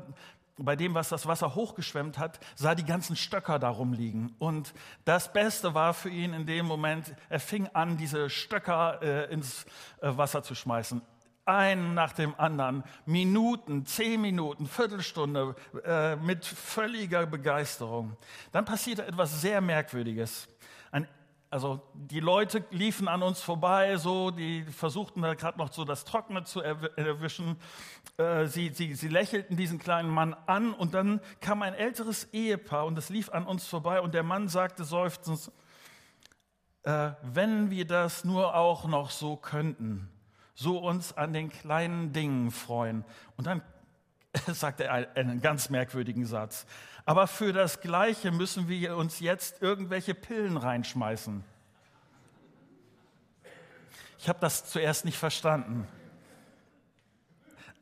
bei 0.59 0.77
dem, 0.77 0.95
was 0.95 1.09
das 1.09 1.27
Wasser 1.27 1.55
hochgeschwemmt 1.55 2.19
hat, 2.19 2.38
sah 2.55 2.75
die 2.75 2.85
ganzen 2.85 3.17
Stöcker 3.17 3.59
darum 3.59 3.93
liegen. 3.93 4.35
Und 4.38 4.73
das 5.05 5.33
Beste 5.33 5.75
war 5.75 5.95
für 5.95 6.11
ihn 6.11 6.33
in 6.33 6.47
dem 6.47 6.67
Moment, 6.67 7.14
er 7.29 7.40
fing 7.40 7.69
an, 7.73 7.97
diese 7.97 8.31
Stöcker 8.31 9.03
äh, 9.03 9.33
ins 9.33 9.64
äh, 10.01 10.17
Wasser 10.17 10.43
zu 10.43 10.55
schmeißen. 10.55 11.03
Einen 11.47 11.93
nach 11.93 12.12
dem 12.12 12.35
anderen, 12.38 12.85
Minuten, 13.05 13.85
zehn 13.85 14.21
Minuten, 14.21 14.67
Viertelstunde, 14.67 15.55
äh, 15.85 16.17
mit 16.17 16.47
völliger 16.47 17.27
Begeisterung. 17.27 18.17
Dann 18.53 18.64
passierte 18.64 19.05
etwas 19.07 19.43
sehr 19.43 19.61
Merkwürdiges. 19.61 20.49
Ein 20.90 21.07
also 21.55 21.81
die 21.95 22.19
Leute 22.19 22.64
liefen 22.73 23.07
an 23.07 23.23
uns 23.23 23.40
vorbei, 23.40 23.97
so, 23.97 24.33
die 24.33 24.64
versuchten 24.64 25.23
da 25.23 25.35
gerade 25.35 25.57
noch 25.57 25.73
so 25.73 25.85
das 25.85 26.05
Trockene 26.05 26.43
zu 26.43 26.61
erwischen. 26.61 27.57
Äh, 28.17 28.47
sie, 28.47 28.71
sie, 28.71 28.95
sie 28.95 29.07
lächelten 29.07 29.57
diesen 29.57 29.79
kleinen 29.79 30.11
Mann 30.11 30.35
an 30.47 30.75
und 30.75 30.95
dann 30.95 31.21
kam 31.40 31.62
ein 31.62 31.75
älteres 31.75 32.25
Ehepaar 32.33 32.87
und 32.87 32.99
es 32.99 33.09
lief 33.09 33.31
an 33.31 33.47
uns 33.47 33.69
vorbei 33.69 34.01
und 34.01 34.14
der 34.14 34.25
Mann 34.25 34.49
sagte 34.49 34.83
seufzend, 34.83 35.53
äh, 36.83 37.12
wenn 37.23 37.71
wir 37.71 37.87
das 37.87 38.25
nur 38.25 38.57
auch 38.57 38.88
noch 38.88 39.11
so 39.11 39.37
könnten, 39.37 40.09
so 40.57 40.79
uns 40.79 41.17
an 41.17 41.33
den 41.33 41.51
kleinen 41.51 42.12
Dingen 42.12 42.51
freuen. 42.51 43.05
Und 43.37 43.47
dann 43.47 43.62
sagte 44.49 44.87
er 44.87 45.17
einen 45.17 45.40
ganz 45.40 45.71
merkwürdigen 45.71 46.27
Satz. 46.27 46.67
Aber 47.05 47.27
für 47.27 47.53
das 47.53 47.81
Gleiche 47.81 48.31
müssen 48.31 48.69
wir 48.69 48.97
uns 48.97 49.21
jetzt 49.21 49.61
irgendwelche 49.61 50.14
Pillen 50.14 50.57
reinschmeißen. 50.57 51.45
Ich 54.19 54.29
habe 54.29 54.38
das 54.40 54.71
zuerst 54.71 55.05
nicht 55.05 55.19
verstanden. 55.19 55.87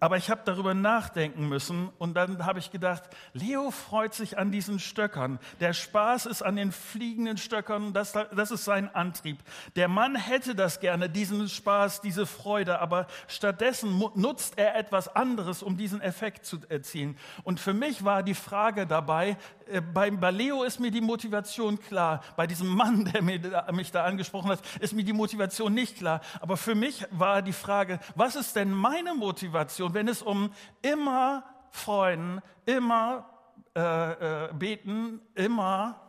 Aber 0.02 0.16
ich 0.16 0.30
habe 0.30 0.40
darüber 0.44 0.74
nachdenken 0.74 1.48
müssen 1.48 1.88
und 1.98 2.14
dann 2.14 2.44
habe 2.44 2.58
ich 2.58 2.72
gedacht, 2.72 3.04
Leo 3.34 3.70
freut 3.70 4.14
sich 4.14 4.36
an 4.36 4.50
diesen 4.50 4.80
Stöckern. 4.80 5.38
Der 5.60 5.74
Spaß 5.74 6.26
ist 6.26 6.42
an 6.42 6.56
den 6.56 6.72
fliegenden 6.72 7.36
Stöckern, 7.36 7.92
das, 7.92 8.12
das 8.12 8.50
ist 8.50 8.64
sein 8.64 8.92
Antrieb. 8.96 9.38
Der 9.76 9.86
Mann 9.86 10.16
hätte 10.16 10.56
das 10.56 10.80
gerne, 10.80 11.08
diesen 11.08 11.48
Spaß, 11.48 12.00
diese 12.00 12.26
Freude, 12.26 12.80
aber 12.80 13.06
stattdessen 13.28 13.96
nutzt 14.16 14.58
er 14.58 14.74
etwas 14.74 15.06
anderes, 15.06 15.62
um 15.62 15.76
diesen 15.76 16.00
Effekt 16.00 16.46
zu 16.46 16.58
erzielen. 16.68 17.16
Und 17.44 17.60
für 17.60 17.72
mich 17.72 18.04
war 18.04 18.24
die 18.24 18.34
Frage 18.34 18.88
dabei, 18.88 19.36
äh, 19.72 19.80
bei, 19.80 20.10
bei 20.10 20.30
Leo 20.30 20.62
ist 20.62 20.80
mir 20.80 20.90
die 20.90 21.00
Motivation 21.00 21.78
klar, 21.78 22.22
bei 22.36 22.46
diesem 22.46 22.68
Mann, 22.68 23.04
der 23.06 23.22
mich 23.22 23.90
da 23.90 24.04
angesprochen 24.04 24.50
hat, 24.50 24.60
ist 24.80 24.92
mir 24.92 25.04
die 25.04 25.12
Motivation 25.12 25.72
nicht 25.72 25.96
klar. 25.96 26.20
Aber 26.40 26.56
für 26.56 26.74
mich 26.74 27.04
war 27.10 27.42
die 27.42 27.52
Frage, 27.52 27.98
was 28.14 28.36
ist 28.36 28.56
denn 28.56 28.72
meine 28.72 29.14
Motivation? 29.14 29.94
Wenn 29.94 30.08
es 30.08 30.22
um 30.22 30.52
immer 30.82 31.44
freuen, 31.70 32.40
immer 32.66 33.28
äh, 33.74 34.44
äh, 34.44 34.52
beten, 34.52 35.20
immer 35.34 36.00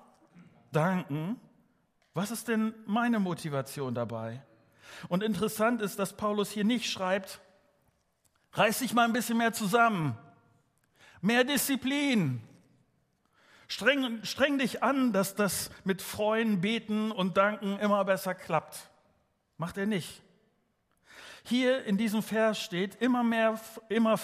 danken, 0.71 1.39
was 2.13 2.29
ist 2.29 2.47
denn 2.47 2.73
meine 2.85 3.19
Motivation 3.19 3.95
dabei? 3.95 4.43
Und 5.07 5.23
interessant 5.23 5.81
ist, 5.81 5.97
dass 5.97 6.15
Paulus 6.15 6.51
hier 6.51 6.63
nicht 6.63 6.89
schreibt, 6.91 7.41
reiß 8.53 8.79
dich 8.79 8.93
mal 8.93 9.05
ein 9.05 9.13
bisschen 9.13 9.37
mehr 9.37 9.53
zusammen, 9.53 10.17
mehr 11.21 11.43
Disziplin, 11.43 12.41
streng, 13.67 14.23
streng 14.23 14.57
dich 14.57 14.83
an, 14.83 15.13
dass 15.13 15.35
das 15.35 15.69
mit 15.83 16.01
Freuen, 16.01 16.61
Beten 16.61 17.11
und 17.11 17.37
Danken 17.37 17.77
immer 17.79 18.03
besser 18.05 18.35
klappt. 18.35 18.89
Macht 19.57 19.77
er 19.77 19.85
nicht. 19.85 20.21
Hier 21.45 21.83
in 21.83 21.97
diesem 21.97 22.23
Vers 22.23 22.61
steht 22.61 22.95
immer 23.01 23.21
mehr, 23.21 23.59
immer, 23.89 24.17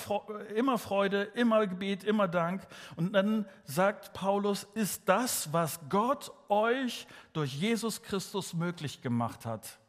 immer 0.56 0.78
Freude, 0.78 1.24
immer 1.34 1.68
Gebet, 1.68 2.06
immer 2.06 2.30
Dank. 2.30 2.66
Und 2.96 3.12
dann 3.12 3.46
sagt 3.66 4.14
Paulus, 4.14 4.66
ist 4.74 5.04
das, 5.06 5.52
was 5.52 5.82
Gott 5.90 6.32
euch 6.48 7.08
durch 7.34 7.54
Jesus 7.54 8.02
Christus 8.04 8.54
möglich 8.54 9.02
gemacht 9.02 9.46
hat. 9.46 9.80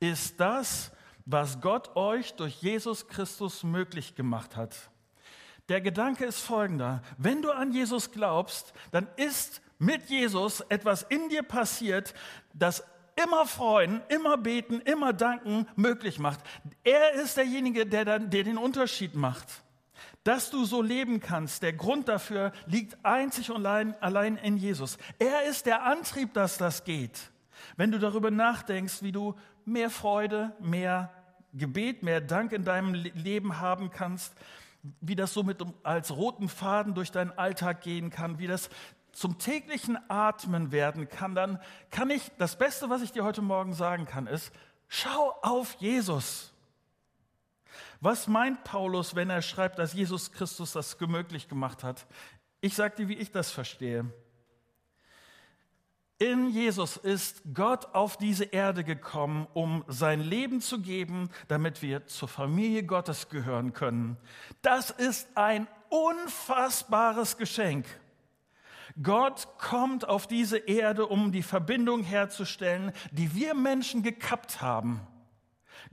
Ist 0.00 0.38
das, 0.38 0.92
was 1.24 1.62
Gott 1.62 1.96
euch 1.96 2.34
durch 2.34 2.60
Jesus 2.60 3.08
Christus 3.08 3.62
möglich 3.62 4.14
gemacht 4.14 4.54
hat. 4.54 4.90
Der 5.68 5.80
Gedanke 5.80 6.24
ist 6.24 6.40
folgender. 6.40 7.02
Wenn 7.18 7.42
du 7.42 7.50
an 7.50 7.72
Jesus 7.72 8.10
glaubst, 8.10 8.72
dann 8.90 9.06
ist 9.16 9.60
mit 9.78 10.08
Jesus 10.08 10.60
etwas 10.62 11.02
in 11.02 11.28
dir 11.28 11.42
passiert, 11.42 12.14
das 12.54 12.82
immer 13.22 13.46
freuen, 13.46 14.00
immer 14.08 14.38
beten, 14.38 14.80
immer 14.80 15.12
danken 15.12 15.66
möglich 15.76 16.18
macht. 16.18 16.40
Er 16.84 17.12
ist 17.14 17.36
derjenige, 17.36 17.86
der, 17.86 18.04
dann, 18.04 18.30
der 18.30 18.44
den 18.44 18.58
Unterschied 18.58 19.14
macht. 19.14 19.62
Dass 20.24 20.50
du 20.50 20.64
so 20.64 20.82
leben 20.82 21.20
kannst, 21.20 21.62
der 21.62 21.72
Grund 21.72 22.08
dafür 22.08 22.52
liegt 22.66 23.04
einzig 23.04 23.50
und 23.50 23.66
allein, 23.66 23.94
allein 24.00 24.36
in 24.36 24.56
Jesus. 24.56 24.98
Er 25.18 25.44
ist 25.44 25.66
der 25.66 25.84
Antrieb, 25.84 26.34
dass 26.34 26.58
das 26.58 26.84
geht. 26.84 27.30
Wenn 27.76 27.92
du 27.92 27.98
darüber 27.98 28.30
nachdenkst, 28.30 29.02
wie 29.02 29.12
du 29.12 29.34
mehr 29.64 29.90
Freude, 29.90 30.54
mehr 30.60 31.10
Gebet, 31.54 32.02
mehr 32.02 32.20
Dank 32.20 32.52
in 32.52 32.64
deinem 32.64 32.94
Leben 32.94 33.60
haben 33.60 33.90
kannst, 33.90 34.34
wie 35.00 35.16
das 35.16 35.32
so 35.32 35.42
mit 35.42 35.64
als 35.82 36.14
roten 36.14 36.48
Faden 36.48 36.94
durch 36.94 37.10
deinen 37.10 37.36
Alltag 37.36 37.82
gehen 37.82 38.10
kann, 38.10 38.38
wie 38.38 38.46
das 38.46 38.70
zum 39.12 39.38
täglichen 39.38 39.98
Atmen 40.08 40.70
werden 40.70 41.08
kann, 41.08 41.34
dann 41.34 41.60
kann 41.90 42.10
ich, 42.10 42.30
das 42.38 42.56
Beste, 42.56 42.88
was 42.88 43.02
ich 43.02 43.12
dir 43.12 43.24
heute 43.24 43.42
Morgen 43.42 43.72
sagen 43.72 44.06
kann, 44.06 44.26
ist, 44.26 44.52
schau 44.88 45.34
auf 45.42 45.74
Jesus. 45.80 46.52
Was 48.00 48.28
meint 48.28 48.62
Paulus, 48.64 49.16
wenn 49.16 49.28
er 49.28 49.42
schreibt, 49.42 49.78
dass 49.78 49.92
Jesus 49.92 50.32
Christus 50.32 50.72
das 50.72 50.98
möglich 51.00 51.48
gemacht 51.48 51.82
hat? 51.82 52.06
Ich 52.60 52.74
sage 52.74 52.96
dir, 52.96 53.08
wie 53.08 53.16
ich 53.16 53.32
das 53.32 53.50
verstehe. 53.50 54.12
In 56.20 56.50
Jesus 56.50 56.96
ist 56.96 57.42
Gott 57.54 57.94
auf 57.94 58.16
diese 58.16 58.44
Erde 58.44 58.82
gekommen, 58.82 59.46
um 59.54 59.84
sein 59.86 60.20
Leben 60.20 60.60
zu 60.60 60.80
geben, 60.80 61.30
damit 61.46 61.80
wir 61.80 62.06
zur 62.06 62.26
Familie 62.26 62.82
Gottes 62.82 63.28
gehören 63.28 63.72
können. 63.72 64.16
Das 64.60 64.90
ist 64.90 65.28
ein 65.36 65.68
unfassbares 65.90 67.36
Geschenk. 67.36 67.86
Gott 69.00 69.46
kommt 69.58 70.08
auf 70.08 70.26
diese 70.26 70.58
Erde, 70.58 71.06
um 71.06 71.30
die 71.30 71.44
Verbindung 71.44 72.02
herzustellen, 72.02 72.90
die 73.12 73.32
wir 73.36 73.54
Menschen 73.54 74.02
gekappt 74.02 74.60
haben. 74.60 75.00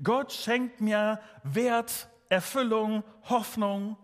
Gott 0.01 0.33
schenkt 0.33 0.81
mir 0.81 1.19
Wert, 1.43 2.09
Erfüllung, 2.29 3.03
Hoffnung. 3.29 3.95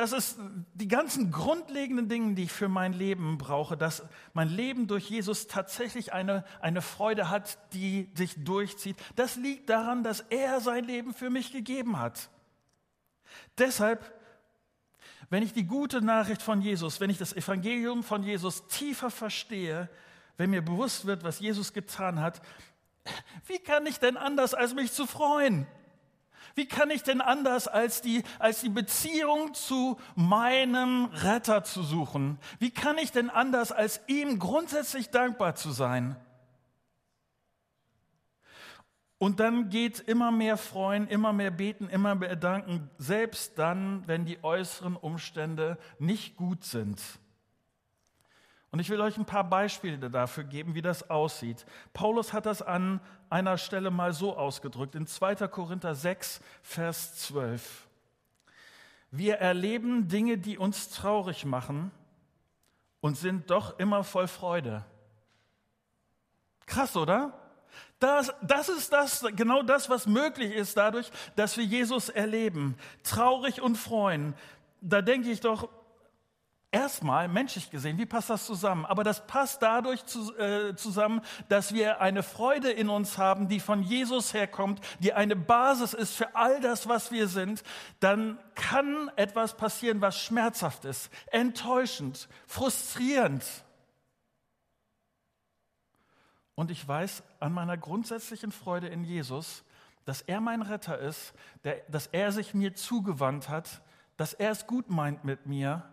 Das 0.00 0.12
ist 0.12 0.38
die 0.72 0.88
ganzen 0.88 1.30
grundlegenden 1.30 2.08
Dinge, 2.08 2.34
die 2.34 2.44
ich 2.44 2.52
für 2.52 2.70
mein 2.70 2.94
Leben 2.94 3.36
brauche, 3.36 3.76
dass 3.76 4.02
mein 4.32 4.48
Leben 4.48 4.86
durch 4.86 5.10
Jesus 5.10 5.46
tatsächlich 5.46 6.14
eine, 6.14 6.42
eine 6.62 6.80
Freude 6.80 7.28
hat, 7.28 7.58
die 7.74 8.08
sich 8.14 8.42
durchzieht. 8.42 8.96
Das 9.14 9.36
liegt 9.36 9.68
daran, 9.68 10.02
dass 10.02 10.20
er 10.30 10.62
sein 10.62 10.84
Leben 10.84 11.12
für 11.12 11.28
mich 11.28 11.52
gegeben 11.52 11.98
hat. 11.98 12.30
Deshalb 13.58 14.10
wenn 15.28 15.42
ich 15.42 15.52
die 15.52 15.66
gute 15.66 16.00
Nachricht 16.00 16.40
von 16.40 16.62
Jesus, 16.62 16.98
wenn 16.98 17.10
ich 17.10 17.18
das 17.18 17.34
Evangelium 17.34 18.02
von 18.02 18.22
Jesus 18.22 18.66
tiefer 18.68 19.10
verstehe, 19.10 19.90
wenn 20.38 20.48
mir 20.48 20.62
bewusst 20.62 21.04
wird, 21.04 21.24
was 21.24 21.40
Jesus 21.40 21.74
getan 21.74 22.20
hat, 22.20 22.40
wie 23.46 23.58
kann 23.58 23.84
ich 23.84 24.00
denn 24.00 24.16
anders, 24.16 24.54
als 24.54 24.72
mich 24.72 24.92
zu 24.92 25.06
freuen? 25.06 25.66
Wie 26.54 26.66
kann 26.66 26.90
ich 26.90 27.02
denn 27.02 27.20
anders, 27.20 27.68
als 27.68 28.02
die, 28.02 28.22
als 28.38 28.60
die 28.60 28.68
Beziehung 28.68 29.54
zu 29.54 29.98
meinem 30.14 31.06
Retter 31.06 31.64
zu 31.64 31.82
suchen? 31.82 32.38
Wie 32.58 32.70
kann 32.70 32.98
ich 32.98 33.12
denn 33.12 33.30
anders, 33.30 33.72
als 33.72 34.00
ihm 34.06 34.38
grundsätzlich 34.38 35.10
dankbar 35.10 35.54
zu 35.54 35.70
sein? 35.70 36.16
Und 39.18 39.38
dann 39.38 39.68
geht 39.68 40.00
immer 40.00 40.30
mehr 40.30 40.56
freuen, 40.56 41.06
immer 41.06 41.34
mehr 41.34 41.50
beten, 41.50 41.90
immer 41.90 42.14
mehr 42.14 42.36
danken, 42.36 42.88
selbst 42.96 43.58
dann, 43.58 44.02
wenn 44.06 44.24
die 44.24 44.42
äußeren 44.42 44.96
Umstände 44.96 45.76
nicht 45.98 46.36
gut 46.36 46.64
sind. 46.64 47.02
Und 48.72 48.78
ich 48.78 48.88
will 48.88 49.00
euch 49.00 49.16
ein 49.16 49.24
paar 49.24 49.44
Beispiele 49.44 50.10
dafür 50.10 50.44
geben, 50.44 50.74
wie 50.74 50.82
das 50.82 51.10
aussieht. 51.10 51.66
Paulus 51.92 52.32
hat 52.32 52.46
das 52.46 52.62
an 52.62 53.00
einer 53.28 53.58
Stelle 53.58 53.90
mal 53.90 54.12
so 54.12 54.36
ausgedrückt, 54.36 54.94
in 54.94 55.06
2. 55.06 55.48
Korinther 55.48 55.94
6, 55.94 56.40
Vers 56.62 57.16
12. 57.16 57.88
Wir 59.10 59.36
erleben 59.38 60.06
Dinge, 60.06 60.38
die 60.38 60.56
uns 60.56 60.90
traurig 60.90 61.44
machen 61.44 61.90
und 63.00 63.16
sind 63.16 63.50
doch 63.50 63.78
immer 63.80 64.04
voll 64.04 64.28
Freude. 64.28 64.84
Krass, 66.66 66.96
oder? 66.96 67.32
Das, 67.98 68.32
das 68.40 68.68
ist 68.68 68.92
das, 68.92 69.26
genau 69.34 69.62
das, 69.62 69.90
was 69.90 70.06
möglich 70.06 70.54
ist 70.54 70.76
dadurch, 70.76 71.10
dass 71.34 71.56
wir 71.56 71.64
Jesus 71.64 72.08
erleben. 72.08 72.76
Traurig 73.02 73.60
und 73.60 73.76
freuen. 73.76 74.34
Da 74.80 75.02
denke 75.02 75.30
ich 75.30 75.40
doch, 75.40 75.68
erstmal 76.72 77.28
menschlich 77.28 77.70
gesehen, 77.70 77.98
wie 77.98 78.06
passt 78.06 78.30
das 78.30 78.46
zusammen? 78.46 78.86
Aber 78.86 79.04
das 79.04 79.26
passt 79.26 79.62
dadurch 79.62 80.04
zu, 80.06 80.36
äh, 80.36 80.74
zusammen, 80.76 81.20
dass 81.48 81.74
wir 81.74 82.00
eine 82.00 82.22
Freude 82.22 82.70
in 82.70 82.88
uns 82.88 83.18
haben, 83.18 83.48
die 83.48 83.60
von 83.60 83.82
Jesus 83.82 84.34
herkommt, 84.34 84.80
die 85.00 85.12
eine 85.12 85.36
Basis 85.36 85.94
ist 85.94 86.14
für 86.14 86.34
all 86.36 86.60
das, 86.60 86.88
was 86.88 87.10
wir 87.10 87.28
sind. 87.28 87.62
Dann 87.98 88.38
kann 88.54 89.10
etwas 89.16 89.56
passieren, 89.56 90.00
was 90.00 90.18
schmerzhaft 90.18 90.84
ist, 90.84 91.10
enttäuschend, 91.32 92.28
frustrierend. 92.46 93.44
Und 96.54 96.70
ich 96.70 96.86
weiß 96.86 97.22
an 97.40 97.52
meiner 97.52 97.76
grundsätzlichen 97.78 98.52
Freude 98.52 98.88
in 98.88 99.02
Jesus, 99.02 99.64
dass 100.04 100.22
er 100.22 100.40
mein 100.40 100.62
Retter 100.62 100.98
ist, 100.98 101.32
der, 101.64 101.82
dass 101.88 102.06
er 102.08 102.32
sich 102.32 102.54
mir 102.54 102.74
zugewandt 102.74 103.48
hat, 103.48 103.80
dass 104.16 104.34
er 104.34 104.50
es 104.50 104.66
gut 104.66 104.90
meint 104.90 105.24
mit 105.24 105.46
mir. 105.46 105.84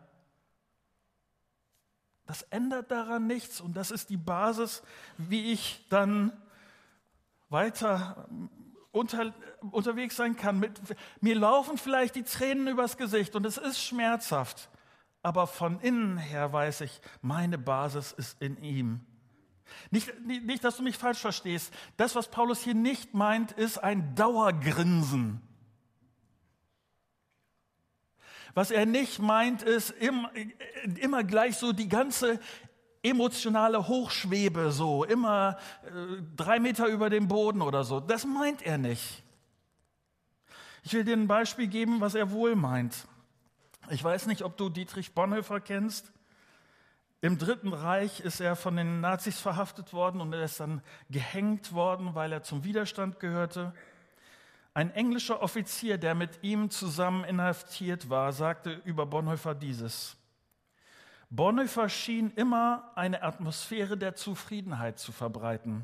Das 2.28 2.44
ändert 2.44 2.92
daran 2.92 3.26
nichts 3.26 3.62
und 3.62 3.78
das 3.78 3.90
ist 3.90 4.10
die 4.10 4.18
Basis, 4.18 4.84
wie 5.18 5.54
ich 5.54 5.86
dann 5.90 6.34
weiter 7.50 8.28
unter, 8.92 9.34
unterwegs 9.72 10.18
sein 10.18 10.36
kann. 10.36 10.60
Mit, 10.60 10.80
mir 11.22 11.36
laufen 11.36 11.78
vielleicht 11.78 12.16
die 12.16 12.24
Tränen 12.24 12.68
übers 12.68 12.98
Gesicht 12.98 13.36
und 13.36 13.46
es 13.46 13.58
ist 13.58 13.82
schmerzhaft, 13.82 14.70
aber 15.24 15.48
von 15.48 15.80
innen 15.80 16.18
her 16.18 16.52
weiß 16.52 16.82
ich, 16.82 17.00
meine 17.22 17.58
Basis 17.58 18.12
ist 18.12 18.42
in 18.42 18.62
ihm. 18.62 19.06
Nicht, 19.90 20.12
nicht, 20.26 20.63
dass 20.66 20.78
du 20.78 20.84
mich 20.84 20.98
falsch 20.98 21.20
verstehst. 21.20 21.74
Das, 21.96 22.16
was 22.16 22.30
Paulus 22.30 22.62
hier 22.62 22.76
nicht 22.76 23.13
meint, 23.13 23.54
ist 23.54 23.78
ein 23.78 24.16
Dauergrinsen. 24.16 25.42
Was 28.58 28.72
er 28.72 28.88
nicht 28.88 29.20
meint, 29.20 29.62
ist 29.62 29.91
immer, 29.91 30.32
immer 31.00 31.24
gleich 31.24 31.58
so 31.58 31.74
die 31.74 31.88
ganze 31.88 32.39
emotionale 33.04 33.88
Hochschwebe, 33.88 34.72
so 34.72 35.04
immer 35.04 35.60
äh, 35.86 36.24
drei 36.36 36.60
Meter 36.60 36.88
über 36.88 37.12
dem 37.12 37.28
Boden 37.28 37.62
oder 37.62 37.84
so. 37.84 38.00
Das 38.00 38.26
meint 38.26 38.63
er 38.63 38.80
nicht. 38.80 39.22
Ich 40.82 40.91
will 40.91 41.04
dir 41.04 41.15
ein 41.15 41.28
Beispiel 41.28 41.67
geben, 41.67 42.02
was 42.02 42.15
er 42.15 42.32
wohl 42.32 42.56
meint. 42.56 43.06
Ich 43.91 44.04
weiß 44.04 44.26
nicht, 44.26 44.41
ob 44.41 44.58
du 44.58 44.70
Dietrich 44.70 45.13
Bonhoeffer 45.13 45.60
kennst. 45.60 46.12
Im 47.22 47.38
Dritten 47.38 47.74
Reich 47.74 48.22
ist 48.22 48.39
er 48.39 48.56
von 48.56 48.76
den 48.76 49.02
Nazis 49.02 49.39
verhaftet 49.39 49.93
worden 49.93 50.20
und 50.20 50.34
er 50.34 50.46
ist 50.46 50.60
dann 50.60 50.82
gehängt 51.12 51.74
worden, 51.74 52.15
weil 52.15 52.32
er 52.32 52.41
zum 52.41 52.63
Widerstand 52.63 53.20
gehörte. 53.20 53.76
Ein 54.78 54.92
englischer 54.92 55.42
Offizier, 55.42 55.98
der 55.98 56.13
mit 56.13 56.44
ihm 56.44 56.70
zusammen 56.70 57.24
inhaftiert 57.24 58.12
war, 58.12 58.32
sagte 58.32 58.74
über 58.86 59.08
Bonhoeffer 59.08 59.56
dieses. 59.56 60.16
Bonhoeffer 61.32 61.90
schien 61.90 62.30
immer 62.36 62.92
eine 62.94 63.24
Atmosphäre 63.24 63.98
der 63.98 64.13
Zufriedenheit 64.13 65.00
zu 65.00 65.12
verbreiten. 65.12 65.84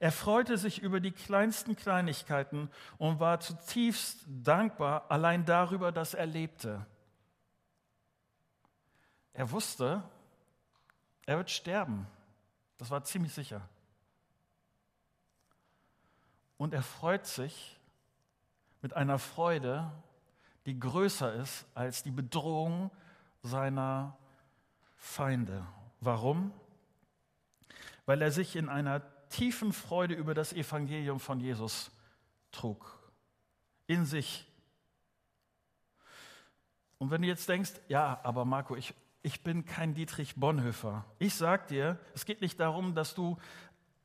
Er 0.00 0.10
freute 0.10 0.58
sich 0.58 0.82
über 0.82 0.98
die 0.98 1.12
kleinsten 1.12 1.76
Kleinigkeiten 1.76 2.72
und 2.96 3.20
war 3.20 3.38
zutiefst 3.38 4.24
dankbar 4.26 5.08
allein 5.12 5.44
darüber, 5.44 5.92
dass 5.92 6.12
er 6.12 6.26
lebte. 6.26 6.84
Er 9.32 9.48
wusste, 9.52 10.02
er 11.24 11.36
wird 11.36 11.50
sterben. 11.50 12.08
Das 12.78 12.90
war 12.90 13.04
ziemlich 13.04 13.32
sicher. 13.32 13.60
Und 16.56 16.74
er 16.74 16.82
freut 16.82 17.24
sich 17.24 17.77
mit 18.82 18.94
einer 18.94 19.18
Freude, 19.18 19.90
die 20.66 20.78
größer 20.78 21.34
ist 21.34 21.66
als 21.74 22.02
die 22.02 22.10
Bedrohung 22.10 22.90
seiner 23.42 24.16
Feinde. 24.96 25.66
Warum? 26.00 26.52
Weil 28.06 28.22
er 28.22 28.30
sich 28.30 28.56
in 28.56 28.68
einer 28.68 29.02
tiefen 29.28 29.72
Freude 29.72 30.14
über 30.14 30.34
das 30.34 30.52
Evangelium 30.52 31.20
von 31.20 31.40
Jesus 31.40 31.90
trug. 32.50 32.98
In 33.86 34.04
sich. 34.04 34.46
Und 36.98 37.10
wenn 37.10 37.22
du 37.22 37.28
jetzt 37.28 37.48
denkst, 37.48 37.72
ja, 37.88 38.20
aber 38.22 38.44
Marco, 38.44 38.76
ich, 38.76 38.94
ich 39.22 39.42
bin 39.42 39.64
kein 39.64 39.94
Dietrich 39.94 40.34
Bonhoeffer. 40.36 41.04
Ich 41.18 41.34
sag 41.34 41.68
dir, 41.68 41.98
es 42.14 42.24
geht 42.24 42.40
nicht 42.40 42.58
darum, 42.60 42.94
dass 42.94 43.14
du 43.14 43.38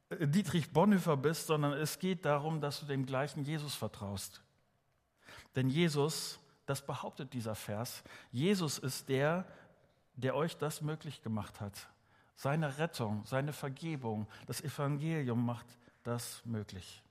äh, 0.10 0.28
Dietrich 0.28 0.72
Bonhoeffer 0.72 1.18
bist, 1.18 1.48
sondern 1.48 1.74
es 1.74 2.00
geht 2.00 2.26
darum, 2.26 2.62
dass 2.62 2.80
du 2.80 2.86
dem 2.86 3.06
gleichen 3.06 3.44
Jesus 3.44 3.76
vertraust. 3.76 4.43
Denn 5.56 5.70
Jesus, 5.70 6.40
das 6.66 6.86
behauptet 6.86 7.34
dieser 7.34 7.56
Vers, 7.56 8.04
Jesus 8.32 8.78
ist 8.78 9.10
der, 9.10 9.46
der 10.16 10.36
euch 10.36 10.58
das 10.58 10.82
möglich 10.82 11.22
gemacht 11.22 11.62
hat. 11.62 11.90
Seine 12.36 12.78
Rettung, 12.78 13.24
seine 13.26 13.54
Vergebung, 13.54 14.28
das 14.48 14.62
Evangelium 14.62 15.46
macht 15.46 15.66
das 16.04 16.44
möglich. 16.46 17.04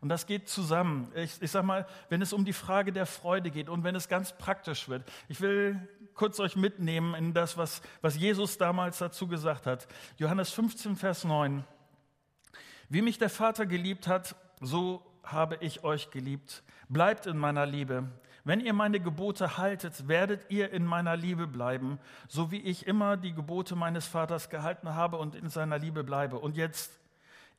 Und 0.00 0.08
das 0.08 0.26
geht 0.26 0.48
zusammen. 0.48 1.12
Ich, 1.14 1.40
ich 1.40 1.50
sage 1.50 1.66
mal, 1.66 1.86
wenn 2.08 2.22
es 2.22 2.32
um 2.32 2.44
die 2.44 2.52
Frage 2.52 2.92
der 2.92 3.06
Freude 3.06 3.50
geht 3.50 3.68
und 3.68 3.84
wenn 3.84 3.94
es 3.94 4.08
ganz 4.08 4.36
praktisch 4.36 4.88
wird. 4.88 5.04
Ich 5.28 5.40
will 5.40 5.88
kurz 6.14 6.40
euch 6.40 6.56
mitnehmen 6.56 7.14
in 7.14 7.34
das, 7.34 7.56
was, 7.56 7.82
was 8.00 8.16
Jesus 8.16 8.58
damals 8.58 8.98
dazu 8.98 9.28
gesagt 9.28 9.66
hat. 9.66 9.86
Johannes 10.16 10.50
15, 10.52 10.96
Vers 10.96 11.24
9. 11.24 11.64
Wie 12.88 13.02
mich 13.02 13.18
der 13.18 13.30
Vater 13.30 13.66
geliebt 13.66 14.06
hat, 14.06 14.34
so 14.60 15.04
habe 15.22 15.56
ich 15.60 15.84
euch 15.84 16.10
geliebt. 16.10 16.62
Bleibt 16.88 17.26
in 17.26 17.38
meiner 17.38 17.66
Liebe. 17.66 18.08
Wenn 18.44 18.60
ihr 18.60 18.72
meine 18.72 18.98
Gebote 18.98 19.56
haltet, 19.56 20.08
werdet 20.08 20.50
ihr 20.50 20.72
in 20.72 20.84
meiner 20.84 21.16
Liebe 21.16 21.46
bleiben, 21.46 21.98
so 22.26 22.50
wie 22.50 22.60
ich 22.60 22.86
immer 22.88 23.16
die 23.16 23.32
Gebote 23.32 23.76
meines 23.76 24.06
Vaters 24.06 24.50
gehalten 24.50 24.94
habe 24.94 25.16
und 25.16 25.36
in 25.36 25.48
seiner 25.48 25.78
Liebe 25.78 26.02
bleibe. 26.02 26.38
Und 26.40 26.56
jetzt, 26.56 26.98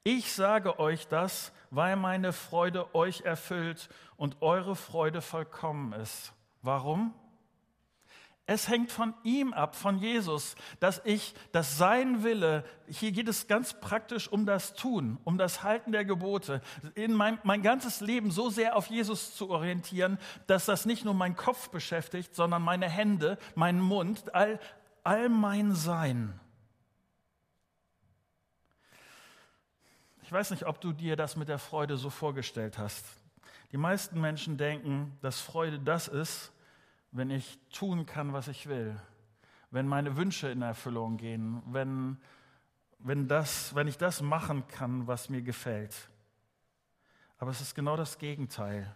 ich 0.03 0.33
sage 0.33 0.79
euch 0.79 1.07
das, 1.07 1.53
weil 1.71 1.95
meine 1.95 2.33
Freude 2.33 2.93
euch 2.93 3.21
erfüllt 3.21 3.87
und 4.17 4.41
eure 4.41 4.75
Freude 4.75 5.21
vollkommen 5.21 5.93
ist. 5.93 6.33
Warum? 6.61 7.13
Es 8.45 8.67
hängt 8.67 8.91
von 8.91 9.13
ihm 9.23 9.53
ab, 9.53 9.73
von 9.73 9.97
Jesus, 9.97 10.55
dass 10.81 11.01
ich, 11.05 11.33
dass 11.53 11.77
sein 11.77 12.23
Wille, 12.23 12.65
hier 12.87 13.13
geht 13.13 13.29
es 13.29 13.47
ganz 13.47 13.79
praktisch 13.79 14.27
um 14.27 14.45
das 14.45 14.73
Tun, 14.73 15.17
um 15.23 15.37
das 15.37 15.63
Halten 15.63 15.93
der 15.93 16.03
Gebote, 16.03 16.61
in 16.93 17.13
mein, 17.13 17.39
mein 17.43 17.61
ganzes 17.61 18.01
Leben 18.01 18.31
so 18.31 18.49
sehr 18.49 18.75
auf 18.75 18.87
Jesus 18.87 19.33
zu 19.35 19.49
orientieren, 19.49 20.19
dass 20.47 20.65
das 20.65 20.85
nicht 20.85 21.05
nur 21.05 21.13
mein 21.13 21.37
Kopf 21.37 21.69
beschäftigt, 21.69 22.35
sondern 22.35 22.61
meine 22.61 22.89
Hände, 22.89 23.37
meinen 23.55 23.79
Mund, 23.79 24.35
all, 24.35 24.59
all 25.05 25.29
mein 25.29 25.73
Sein. 25.73 26.37
Ich 30.23 30.31
weiß 30.31 30.51
nicht, 30.51 30.65
ob 30.65 30.81
du 30.81 30.91
dir 30.91 31.15
das 31.15 31.37
mit 31.37 31.47
der 31.47 31.59
Freude 31.59 31.95
so 31.95 32.09
vorgestellt 32.09 32.77
hast. 32.77 33.05
Die 33.71 33.77
meisten 33.77 34.21
Menschen 34.21 34.57
denken, 34.57 35.17
dass 35.21 35.39
Freude 35.39 35.79
das 35.79 36.07
ist, 36.07 36.52
wenn 37.13 37.29
ich 37.29 37.59
tun 37.71 38.05
kann, 38.05 38.33
was 38.33 38.47
ich 38.47 38.67
will, 38.67 38.99
wenn 39.71 39.87
meine 39.87 40.17
Wünsche 40.17 40.49
in 40.49 40.63
Erfüllung 40.63 41.17
gehen, 41.17 41.61
wenn, 41.67 42.17
wenn, 42.99 43.27
das, 43.27 43.73
wenn 43.75 43.87
ich 43.87 43.97
das 43.97 44.21
machen 44.21 44.67
kann, 44.67 45.07
was 45.07 45.29
mir 45.29 45.43
gefällt. 45.43 46.09
Aber 47.37 47.51
es 47.51 47.61
ist 47.61 47.75
genau 47.75 47.95
das 47.95 48.17
Gegenteil. 48.17 48.95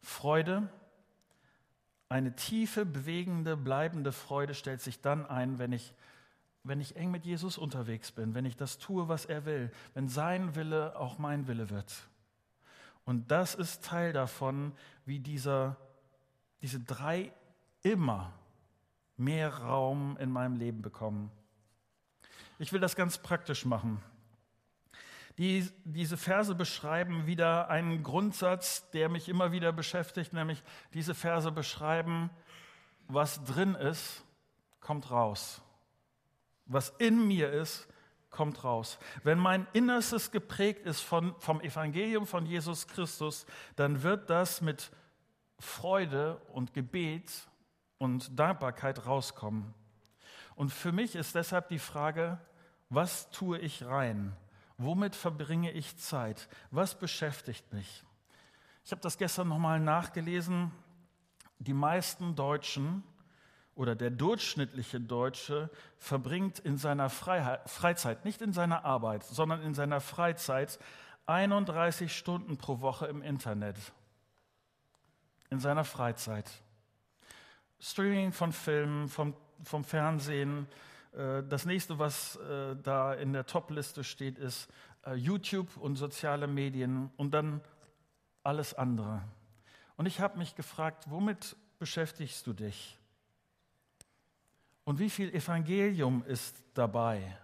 Freude, 0.00 0.68
eine 2.08 2.34
tiefe, 2.34 2.84
bewegende, 2.84 3.56
bleibende 3.56 4.10
Freude 4.10 4.54
stellt 4.54 4.80
sich 4.80 5.00
dann 5.00 5.24
ein, 5.24 5.58
wenn 5.60 5.72
ich, 5.72 5.94
wenn 6.64 6.80
ich 6.80 6.96
eng 6.96 7.12
mit 7.12 7.24
Jesus 7.24 7.58
unterwegs 7.58 8.10
bin, 8.10 8.34
wenn 8.34 8.44
ich 8.44 8.56
das 8.56 8.78
tue, 8.78 9.08
was 9.08 9.24
er 9.24 9.44
will, 9.44 9.70
wenn 9.94 10.08
sein 10.08 10.56
Wille 10.56 10.98
auch 10.98 11.18
mein 11.18 11.46
Wille 11.46 11.70
wird. 11.70 12.08
Und 13.04 13.30
das 13.30 13.54
ist 13.54 13.84
Teil 13.84 14.12
davon, 14.12 14.72
wie 15.04 15.20
dieser, 15.20 15.76
diese 16.60 16.80
drei 16.80 17.32
immer 17.82 18.32
mehr 19.16 19.54
Raum 19.54 20.16
in 20.18 20.30
meinem 20.30 20.56
Leben 20.56 20.82
bekommen. 20.82 21.30
Ich 22.58 22.72
will 22.72 22.80
das 22.80 22.96
ganz 22.96 23.18
praktisch 23.18 23.64
machen. 23.64 24.02
Die, 25.38 25.68
diese 25.84 26.16
Verse 26.16 26.54
beschreiben 26.54 27.26
wieder 27.26 27.70
einen 27.70 28.02
Grundsatz, 28.02 28.90
der 28.90 29.08
mich 29.08 29.28
immer 29.28 29.50
wieder 29.50 29.72
beschäftigt, 29.72 30.32
nämlich 30.32 30.62
diese 30.92 31.14
Verse 31.14 31.50
beschreiben, 31.50 32.30
was 33.08 33.42
drin 33.44 33.74
ist, 33.74 34.24
kommt 34.80 35.10
raus. 35.10 35.62
Was 36.66 36.90
in 36.98 37.26
mir 37.26 37.50
ist, 37.50 37.88
kommt 38.30 38.64
raus. 38.64 38.98
Wenn 39.22 39.38
mein 39.38 39.66
Innerstes 39.72 40.30
geprägt 40.30 40.86
ist 40.86 41.00
von, 41.00 41.34
vom 41.38 41.60
Evangelium 41.60 42.26
von 42.26 42.46
Jesus 42.46 42.86
Christus, 42.86 43.46
dann 43.76 44.02
wird 44.02 44.28
das 44.30 44.60
mit 44.60 44.90
Freude 45.58 46.36
und 46.52 46.74
Gebet 46.74 47.30
und 48.02 48.36
Dankbarkeit 48.36 49.06
rauskommen. 49.06 49.72
Und 50.56 50.72
für 50.72 50.90
mich 50.90 51.14
ist 51.14 51.36
deshalb 51.36 51.68
die 51.68 51.78
Frage, 51.78 52.40
was 52.90 53.30
tue 53.30 53.60
ich 53.60 53.84
rein? 53.84 54.36
Womit 54.76 55.14
verbringe 55.14 55.70
ich 55.70 55.96
Zeit? 55.98 56.48
Was 56.72 56.98
beschäftigt 56.98 57.72
mich? 57.72 58.02
Ich 58.84 58.90
habe 58.90 59.00
das 59.00 59.18
gestern 59.18 59.46
nochmal 59.46 59.78
nachgelesen. 59.78 60.72
Die 61.60 61.74
meisten 61.74 62.34
Deutschen 62.34 63.04
oder 63.76 63.94
der 63.94 64.10
durchschnittliche 64.10 65.00
Deutsche 65.00 65.70
verbringt 65.96 66.58
in 66.58 66.78
seiner 66.78 67.08
Freiheit, 67.08 67.70
Freizeit, 67.70 68.24
nicht 68.24 68.42
in 68.42 68.52
seiner 68.52 68.84
Arbeit, 68.84 69.22
sondern 69.22 69.62
in 69.62 69.74
seiner 69.74 70.00
Freizeit 70.00 70.80
31 71.26 72.12
Stunden 72.12 72.56
pro 72.56 72.80
Woche 72.80 73.06
im 73.06 73.22
Internet. 73.22 73.76
In 75.50 75.60
seiner 75.60 75.84
Freizeit. 75.84 76.61
Streaming 77.82 78.32
von 78.32 78.52
Filmen, 78.52 79.08
vom, 79.08 79.34
vom 79.64 79.82
Fernsehen. 79.82 80.68
Äh, 81.12 81.42
das 81.42 81.66
nächste, 81.66 81.98
was 81.98 82.36
äh, 82.36 82.76
da 82.80 83.12
in 83.14 83.32
der 83.32 83.44
Top-Liste 83.44 84.04
steht, 84.04 84.38
ist 84.38 84.68
äh, 85.04 85.14
YouTube 85.14 85.76
und 85.78 85.96
soziale 85.96 86.46
Medien 86.46 87.10
und 87.16 87.34
dann 87.34 87.60
alles 88.44 88.72
andere. 88.74 89.22
Und 89.96 90.06
ich 90.06 90.20
habe 90.20 90.38
mich 90.38 90.54
gefragt, 90.54 91.10
womit 91.10 91.56
beschäftigst 91.80 92.46
du 92.46 92.52
dich? 92.52 92.98
Und 94.84 95.00
wie 95.00 95.10
viel 95.10 95.34
Evangelium 95.34 96.24
ist 96.24 96.62
dabei? 96.74 97.36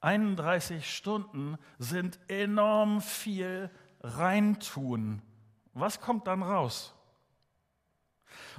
31 0.00 0.92
Stunden 0.92 1.58
sind 1.78 2.18
enorm 2.26 3.00
viel 3.00 3.70
reintun. 4.00 5.22
Was 5.74 6.00
kommt 6.00 6.26
dann 6.26 6.42
raus? 6.42 6.92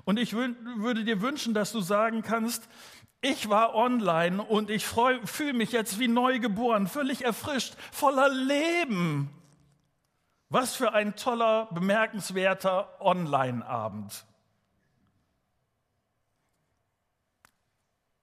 Und 0.05 0.17
ich 0.19 0.33
würde 0.33 1.03
dir 1.03 1.21
wünschen, 1.21 1.53
dass 1.53 1.71
du 1.71 1.81
sagen 1.81 2.21
kannst, 2.21 2.67
ich 3.21 3.47
war 3.47 3.73
online 3.73 4.43
und 4.43 4.69
ich 4.69 4.85
fühle 4.85 5.53
mich 5.53 5.71
jetzt 5.71 5.97
wie 5.97 6.09
neu 6.09 6.39
geboren, 6.39 6.87
völlig 6.87 7.23
erfrischt, 7.23 7.75
voller 7.91 8.29
Leben. 8.29 9.29
Was 10.49 10.75
für 10.75 10.93
ein 10.93 11.15
toller, 11.15 11.67
bemerkenswerter 11.71 13.01
Online-Abend. 13.01 14.25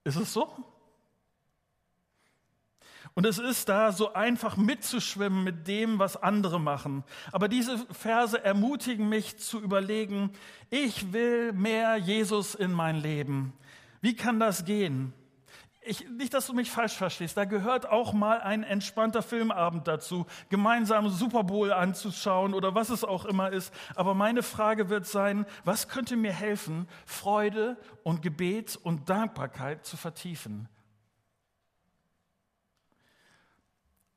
Ist 0.03 0.15
es 0.17 0.33
so? 0.33 0.70
Und 3.13 3.25
es 3.25 3.39
ist 3.39 3.67
da 3.67 3.91
so 3.91 4.13
einfach 4.13 4.55
mitzuschwimmen 4.55 5.43
mit 5.43 5.67
dem, 5.67 5.99
was 5.99 6.15
andere 6.15 6.59
machen. 6.59 7.03
Aber 7.31 7.49
diese 7.49 7.77
Verse 7.91 8.41
ermutigen 8.41 9.09
mich 9.09 9.37
zu 9.37 9.59
überlegen, 9.59 10.31
ich 10.69 11.11
will 11.11 11.51
mehr 11.51 11.97
Jesus 11.97 12.55
in 12.55 12.71
mein 12.71 12.95
Leben. 12.95 13.53
Wie 13.99 14.15
kann 14.15 14.39
das 14.39 14.63
gehen? 14.63 15.13
Ich, 15.83 16.07
nicht, 16.09 16.33
dass 16.35 16.45
du 16.45 16.53
mich 16.53 16.69
falsch 16.69 16.93
verstehst, 16.93 17.35
da 17.35 17.45
gehört 17.45 17.89
auch 17.89 18.13
mal 18.13 18.39
ein 18.39 18.63
entspannter 18.63 19.23
Filmabend 19.23 19.87
dazu, 19.87 20.27
gemeinsam 20.49 21.09
Super 21.09 21.43
Bowl 21.43 21.73
anzuschauen 21.73 22.53
oder 22.53 22.75
was 22.75 22.91
es 22.91 23.03
auch 23.03 23.25
immer 23.25 23.51
ist. 23.51 23.73
Aber 23.95 24.13
meine 24.13 24.43
Frage 24.43 24.89
wird 24.89 25.07
sein, 25.07 25.45
was 25.65 25.87
könnte 25.87 26.15
mir 26.15 26.33
helfen, 26.33 26.87
Freude 27.07 27.77
und 28.03 28.21
Gebet 28.21 28.77
und 28.81 29.09
Dankbarkeit 29.09 29.83
zu 29.83 29.97
vertiefen? 29.97 30.69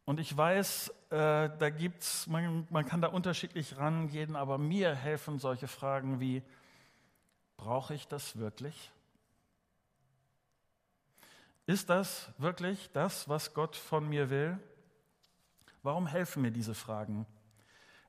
Und 0.05 0.21
ich 0.21 0.37
weiß, 0.37 0.89
äh, 1.11 1.51
da 1.59 1.71
gibt's, 1.71 2.27
man, 2.27 2.67
man 2.71 2.85
kann 2.85 3.01
da 3.01 3.09
unterschiedlich 3.09 3.79
rangehen, 3.79 4.37
aber 4.37 4.59
mir 4.59 4.95
helfen 4.95 5.39
solche 5.39 5.67
Fragen 5.67 6.21
wie, 6.21 6.43
brauche 7.57 7.95
ich 7.95 8.07
das 8.07 8.37
wirklich? 8.37 8.93
Ist 11.67 11.89
das 11.89 12.31
wirklich 12.37 12.91
das, 12.93 13.29
was 13.29 13.55
Gott 13.55 13.77
von 13.77 14.07
mir 14.07 14.29
will? 14.29 14.59
Warum 15.83 16.07
helfen 16.07 16.43
mir 16.43 16.51
diese 16.51 16.75
Fragen? 16.75 17.27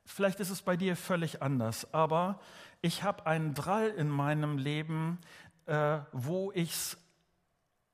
Vielleicht 0.04 0.40
ist 0.40 0.50
es 0.50 0.60
bei 0.60 0.76
dir 0.76 0.96
völlig 0.96 1.40
anders, 1.42 1.92
aber 1.94 2.38
ich 2.82 3.02
habe 3.02 3.24
einen 3.24 3.54
Drall 3.54 3.88
in 3.88 4.10
meinem 4.10 4.58
Leben, 4.58 5.18
äh, 5.64 5.98
wo 6.12 6.52
ich 6.52 6.70
es 6.70 6.98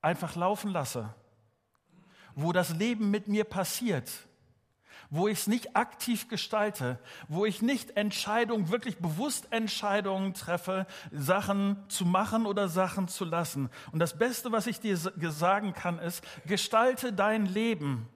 einfach 0.01 0.35
laufen 0.35 0.71
lasse 0.71 1.13
wo 2.35 2.51
das 2.51 2.71
Leben 2.71 3.11
mit 3.11 3.27
mir 3.27 3.43
passiert, 3.43 4.09
wo 5.09 5.27
ich 5.27 5.39
es 5.39 5.47
nicht 5.47 5.75
aktiv 5.75 6.27
gestalte, 6.27 6.99
wo 7.27 7.45
ich 7.45 7.61
nicht 7.61 7.97
Entscheidungen, 7.97 8.69
wirklich 8.69 8.97
bewusst 8.97 9.51
Entscheidungen 9.51 10.33
treffe, 10.33 10.87
Sachen 11.11 11.77
zu 11.87 12.05
machen 12.05 12.45
oder 12.45 12.67
Sachen 12.67 13.07
zu 13.07 13.23
lassen. 13.23 13.69
Und 13.91 13.99
das 13.99 14.17
Beste, 14.17 14.51
was 14.51 14.65
ich 14.65 14.79
dir 14.79 14.97
sagen 14.97 15.73
kann, 15.73 15.99
ist, 15.99 16.23
gestalte 16.47 17.13
dein 17.13 17.45
Leben. 17.45 18.07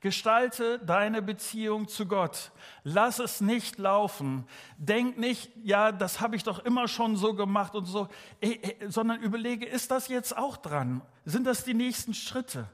Gestalte 0.00 0.80
deine 0.80 1.22
Beziehung 1.22 1.86
zu 1.86 2.06
Gott. 2.06 2.50
Lass 2.82 3.20
es 3.20 3.40
nicht 3.40 3.78
laufen. 3.78 4.46
Denk 4.76 5.16
nicht, 5.16 5.50
ja, 5.62 5.92
das 5.92 6.20
habe 6.20 6.34
ich 6.34 6.42
doch 6.42 6.64
immer 6.64 6.88
schon 6.88 7.16
so 7.16 7.34
gemacht 7.34 7.74
und 7.76 7.84
so, 7.84 8.08
sondern 8.88 9.20
überlege, 9.20 9.64
ist 9.64 9.92
das 9.92 10.08
jetzt 10.08 10.36
auch 10.36 10.56
dran? 10.56 11.02
Sind 11.24 11.46
das 11.46 11.62
die 11.62 11.74
nächsten 11.74 12.14
Schritte? 12.14 12.68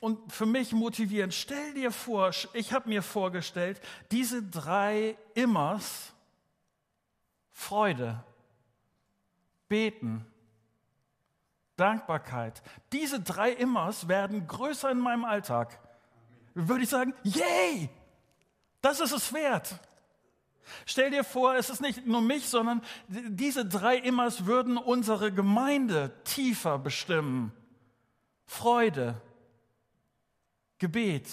Und 0.00 0.32
für 0.32 0.46
mich 0.46 0.72
motivierend. 0.72 1.34
Stell 1.34 1.74
dir 1.74 1.92
vor, 1.92 2.30
ich 2.54 2.72
habe 2.72 2.88
mir 2.88 3.02
vorgestellt, 3.02 3.80
diese 4.10 4.42
drei 4.42 5.16
Immers, 5.34 6.12
Freude, 7.52 8.24
Beten, 9.68 10.24
Dankbarkeit, 11.76 12.62
diese 12.92 13.20
drei 13.20 13.52
Immers 13.52 14.08
werden 14.08 14.46
größer 14.46 14.90
in 14.90 14.98
meinem 14.98 15.24
Alltag. 15.24 15.78
Würde 16.54 16.82
ich 16.82 16.90
sagen, 16.90 17.14
yay, 17.22 17.88
das 18.80 19.00
ist 19.00 19.12
es 19.12 19.32
wert. 19.32 19.78
Stell 20.86 21.10
dir 21.10 21.24
vor, 21.24 21.54
es 21.56 21.68
ist 21.68 21.80
nicht 21.80 22.06
nur 22.06 22.20
mich, 22.20 22.48
sondern 22.48 22.82
diese 23.08 23.66
drei 23.66 23.96
Immers 23.96 24.46
würden 24.46 24.76
unsere 24.76 25.32
Gemeinde 25.32 26.12
tiefer 26.24 26.78
bestimmen. 26.78 27.52
Freude, 28.46 29.20
Gebet, 30.80 31.28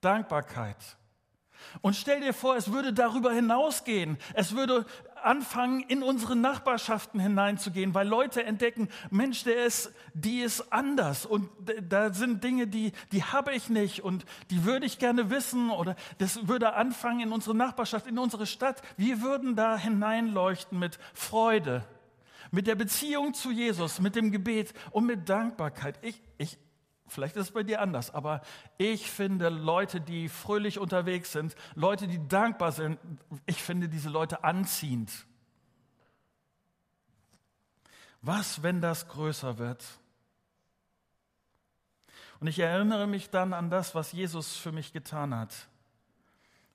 Dankbarkeit. 0.00 0.96
Und 1.80 1.96
stell 1.96 2.20
dir 2.20 2.32
vor, 2.32 2.56
es 2.56 2.72
würde 2.72 2.92
darüber 2.92 3.32
hinausgehen. 3.32 4.16
Es 4.34 4.54
würde 4.54 4.86
anfangen, 5.22 5.80
in 5.80 6.04
unsere 6.04 6.36
Nachbarschaften 6.36 7.18
hineinzugehen, 7.18 7.92
weil 7.92 8.06
Leute 8.06 8.44
entdecken, 8.44 8.88
Mensch, 9.10 9.42
der 9.42 9.64
ist, 9.64 9.92
die 10.14 10.40
ist 10.40 10.72
anders 10.72 11.26
und 11.26 11.50
da 11.88 12.12
sind 12.12 12.44
Dinge, 12.44 12.68
die, 12.68 12.92
die 13.10 13.24
habe 13.24 13.52
ich 13.52 13.68
nicht 13.68 14.02
und 14.04 14.24
die 14.50 14.64
würde 14.64 14.86
ich 14.86 15.00
gerne 15.00 15.28
wissen 15.30 15.70
oder 15.70 15.96
das 16.18 16.46
würde 16.46 16.74
anfangen 16.74 17.20
in 17.20 17.32
unsere 17.32 17.56
Nachbarschaft, 17.56 18.06
in 18.06 18.18
unsere 18.18 18.46
Stadt. 18.46 18.80
Wir 18.96 19.20
würden 19.20 19.56
da 19.56 19.76
hineinleuchten 19.76 20.78
mit 20.78 21.00
Freude, 21.14 21.84
mit 22.52 22.68
der 22.68 22.76
Beziehung 22.76 23.34
zu 23.34 23.50
Jesus, 23.50 24.00
mit 24.00 24.14
dem 24.14 24.30
Gebet 24.30 24.72
und 24.92 25.04
mit 25.04 25.28
Dankbarkeit. 25.28 25.98
Ich, 26.02 26.22
ich, 26.38 26.58
Vielleicht 27.08 27.36
ist 27.36 27.46
es 27.46 27.50
bei 27.52 27.62
dir 27.62 27.80
anders, 27.80 28.12
aber 28.12 28.42
ich 28.76 29.10
finde 29.10 29.48
Leute, 29.48 30.00
die 30.00 30.28
fröhlich 30.28 30.78
unterwegs 30.78 31.32
sind, 31.32 31.54
Leute, 31.74 32.06
die 32.06 32.26
dankbar 32.28 32.72
sind, 32.72 32.98
ich 33.46 33.62
finde 33.62 33.88
diese 33.88 34.10
Leute 34.10 34.44
anziehend. 34.44 35.10
Was, 38.20 38.62
wenn 38.62 38.80
das 38.80 39.08
größer 39.08 39.58
wird? 39.58 39.84
Und 42.40 42.46
ich 42.46 42.58
erinnere 42.58 43.06
mich 43.06 43.30
dann 43.30 43.52
an 43.52 43.70
das, 43.70 43.94
was 43.94 44.12
Jesus 44.12 44.56
für 44.56 44.72
mich 44.72 44.92
getan 44.92 45.34
hat. 45.34 45.54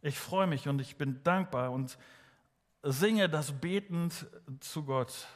Ich 0.01 0.19
freue 0.19 0.47
mich 0.47 0.67
und 0.67 0.81
ich 0.81 0.97
bin 0.97 1.23
dankbar 1.23 1.71
und 1.71 1.97
singe 2.81 3.29
das 3.29 3.53
betend 3.53 4.27
zu 4.59 4.83
Gott. 4.83 5.27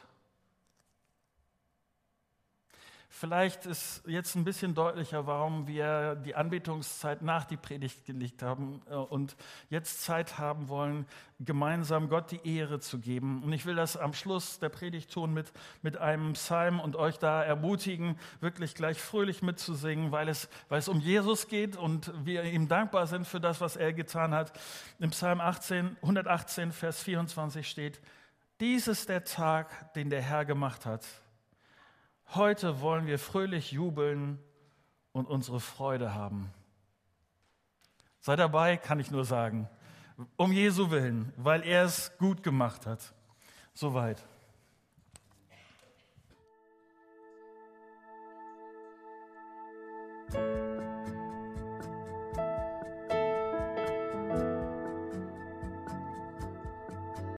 Vielleicht 3.20 3.66
ist 3.66 4.04
jetzt 4.06 4.36
ein 4.36 4.44
bisschen 4.44 4.76
deutlicher, 4.76 5.26
warum 5.26 5.66
wir 5.66 6.14
die 6.14 6.36
Anbetungszeit 6.36 7.20
nach 7.20 7.46
die 7.46 7.56
Predigt 7.56 8.06
gelegt 8.06 8.44
haben 8.44 8.80
äh, 8.88 8.94
und 8.94 9.34
jetzt 9.70 10.02
Zeit 10.02 10.38
haben 10.38 10.68
wollen, 10.68 11.04
gemeinsam 11.40 12.08
Gott 12.10 12.30
die 12.30 12.48
Ehre 12.48 12.78
zu 12.78 13.00
geben. 13.00 13.42
Und 13.42 13.52
ich 13.52 13.66
will 13.66 13.74
das 13.74 13.96
am 13.96 14.12
Schluss 14.12 14.60
der 14.60 14.68
Predigt 14.68 15.12
tun 15.12 15.34
mit, 15.34 15.50
mit 15.82 15.96
einem 15.96 16.34
Psalm 16.34 16.78
und 16.78 16.94
euch 16.94 17.18
da 17.18 17.42
ermutigen, 17.42 18.16
wirklich 18.38 18.76
gleich 18.76 19.00
fröhlich 19.00 19.42
mitzusingen, 19.42 20.12
weil 20.12 20.28
es, 20.28 20.48
weil 20.68 20.78
es 20.78 20.86
um 20.86 21.00
Jesus 21.00 21.48
geht 21.48 21.76
und 21.76 22.12
wir 22.24 22.44
ihm 22.44 22.68
dankbar 22.68 23.08
sind 23.08 23.26
für 23.26 23.40
das, 23.40 23.60
was 23.60 23.74
er 23.74 23.92
getan 23.92 24.32
hat. 24.32 24.52
Im 25.00 25.10
Psalm 25.10 25.40
18, 25.40 25.96
118, 26.02 26.70
Vers 26.70 27.02
24 27.02 27.68
steht, 27.68 28.00
dies 28.60 28.86
ist 28.86 29.08
der 29.08 29.24
Tag, 29.24 29.92
den 29.94 30.08
der 30.08 30.22
Herr 30.22 30.44
gemacht 30.44 30.86
hat 30.86 31.04
Heute 32.34 32.82
wollen 32.82 33.06
wir 33.06 33.18
fröhlich 33.18 33.72
jubeln 33.72 34.38
und 35.12 35.28
unsere 35.28 35.60
Freude 35.60 36.14
haben. 36.14 36.52
Sei 38.20 38.36
dabei, 38.36 38.76
kann 38.76 39.00
ich 39.00 39.10
nur 39.10 39.24
sagen, 39.24 39.68
um 40.36 40.52
Jesu 40.52 40.90
willen, 40.90 41.32
weil 41.36 41.62
er 41.62 41.84
es 41.84 42.16
gut 42.18 42.42
gemacht 42.42 42.86
hat. 42.86 43.14
Soweit. 43.72 44.22
thank 50.30 50.67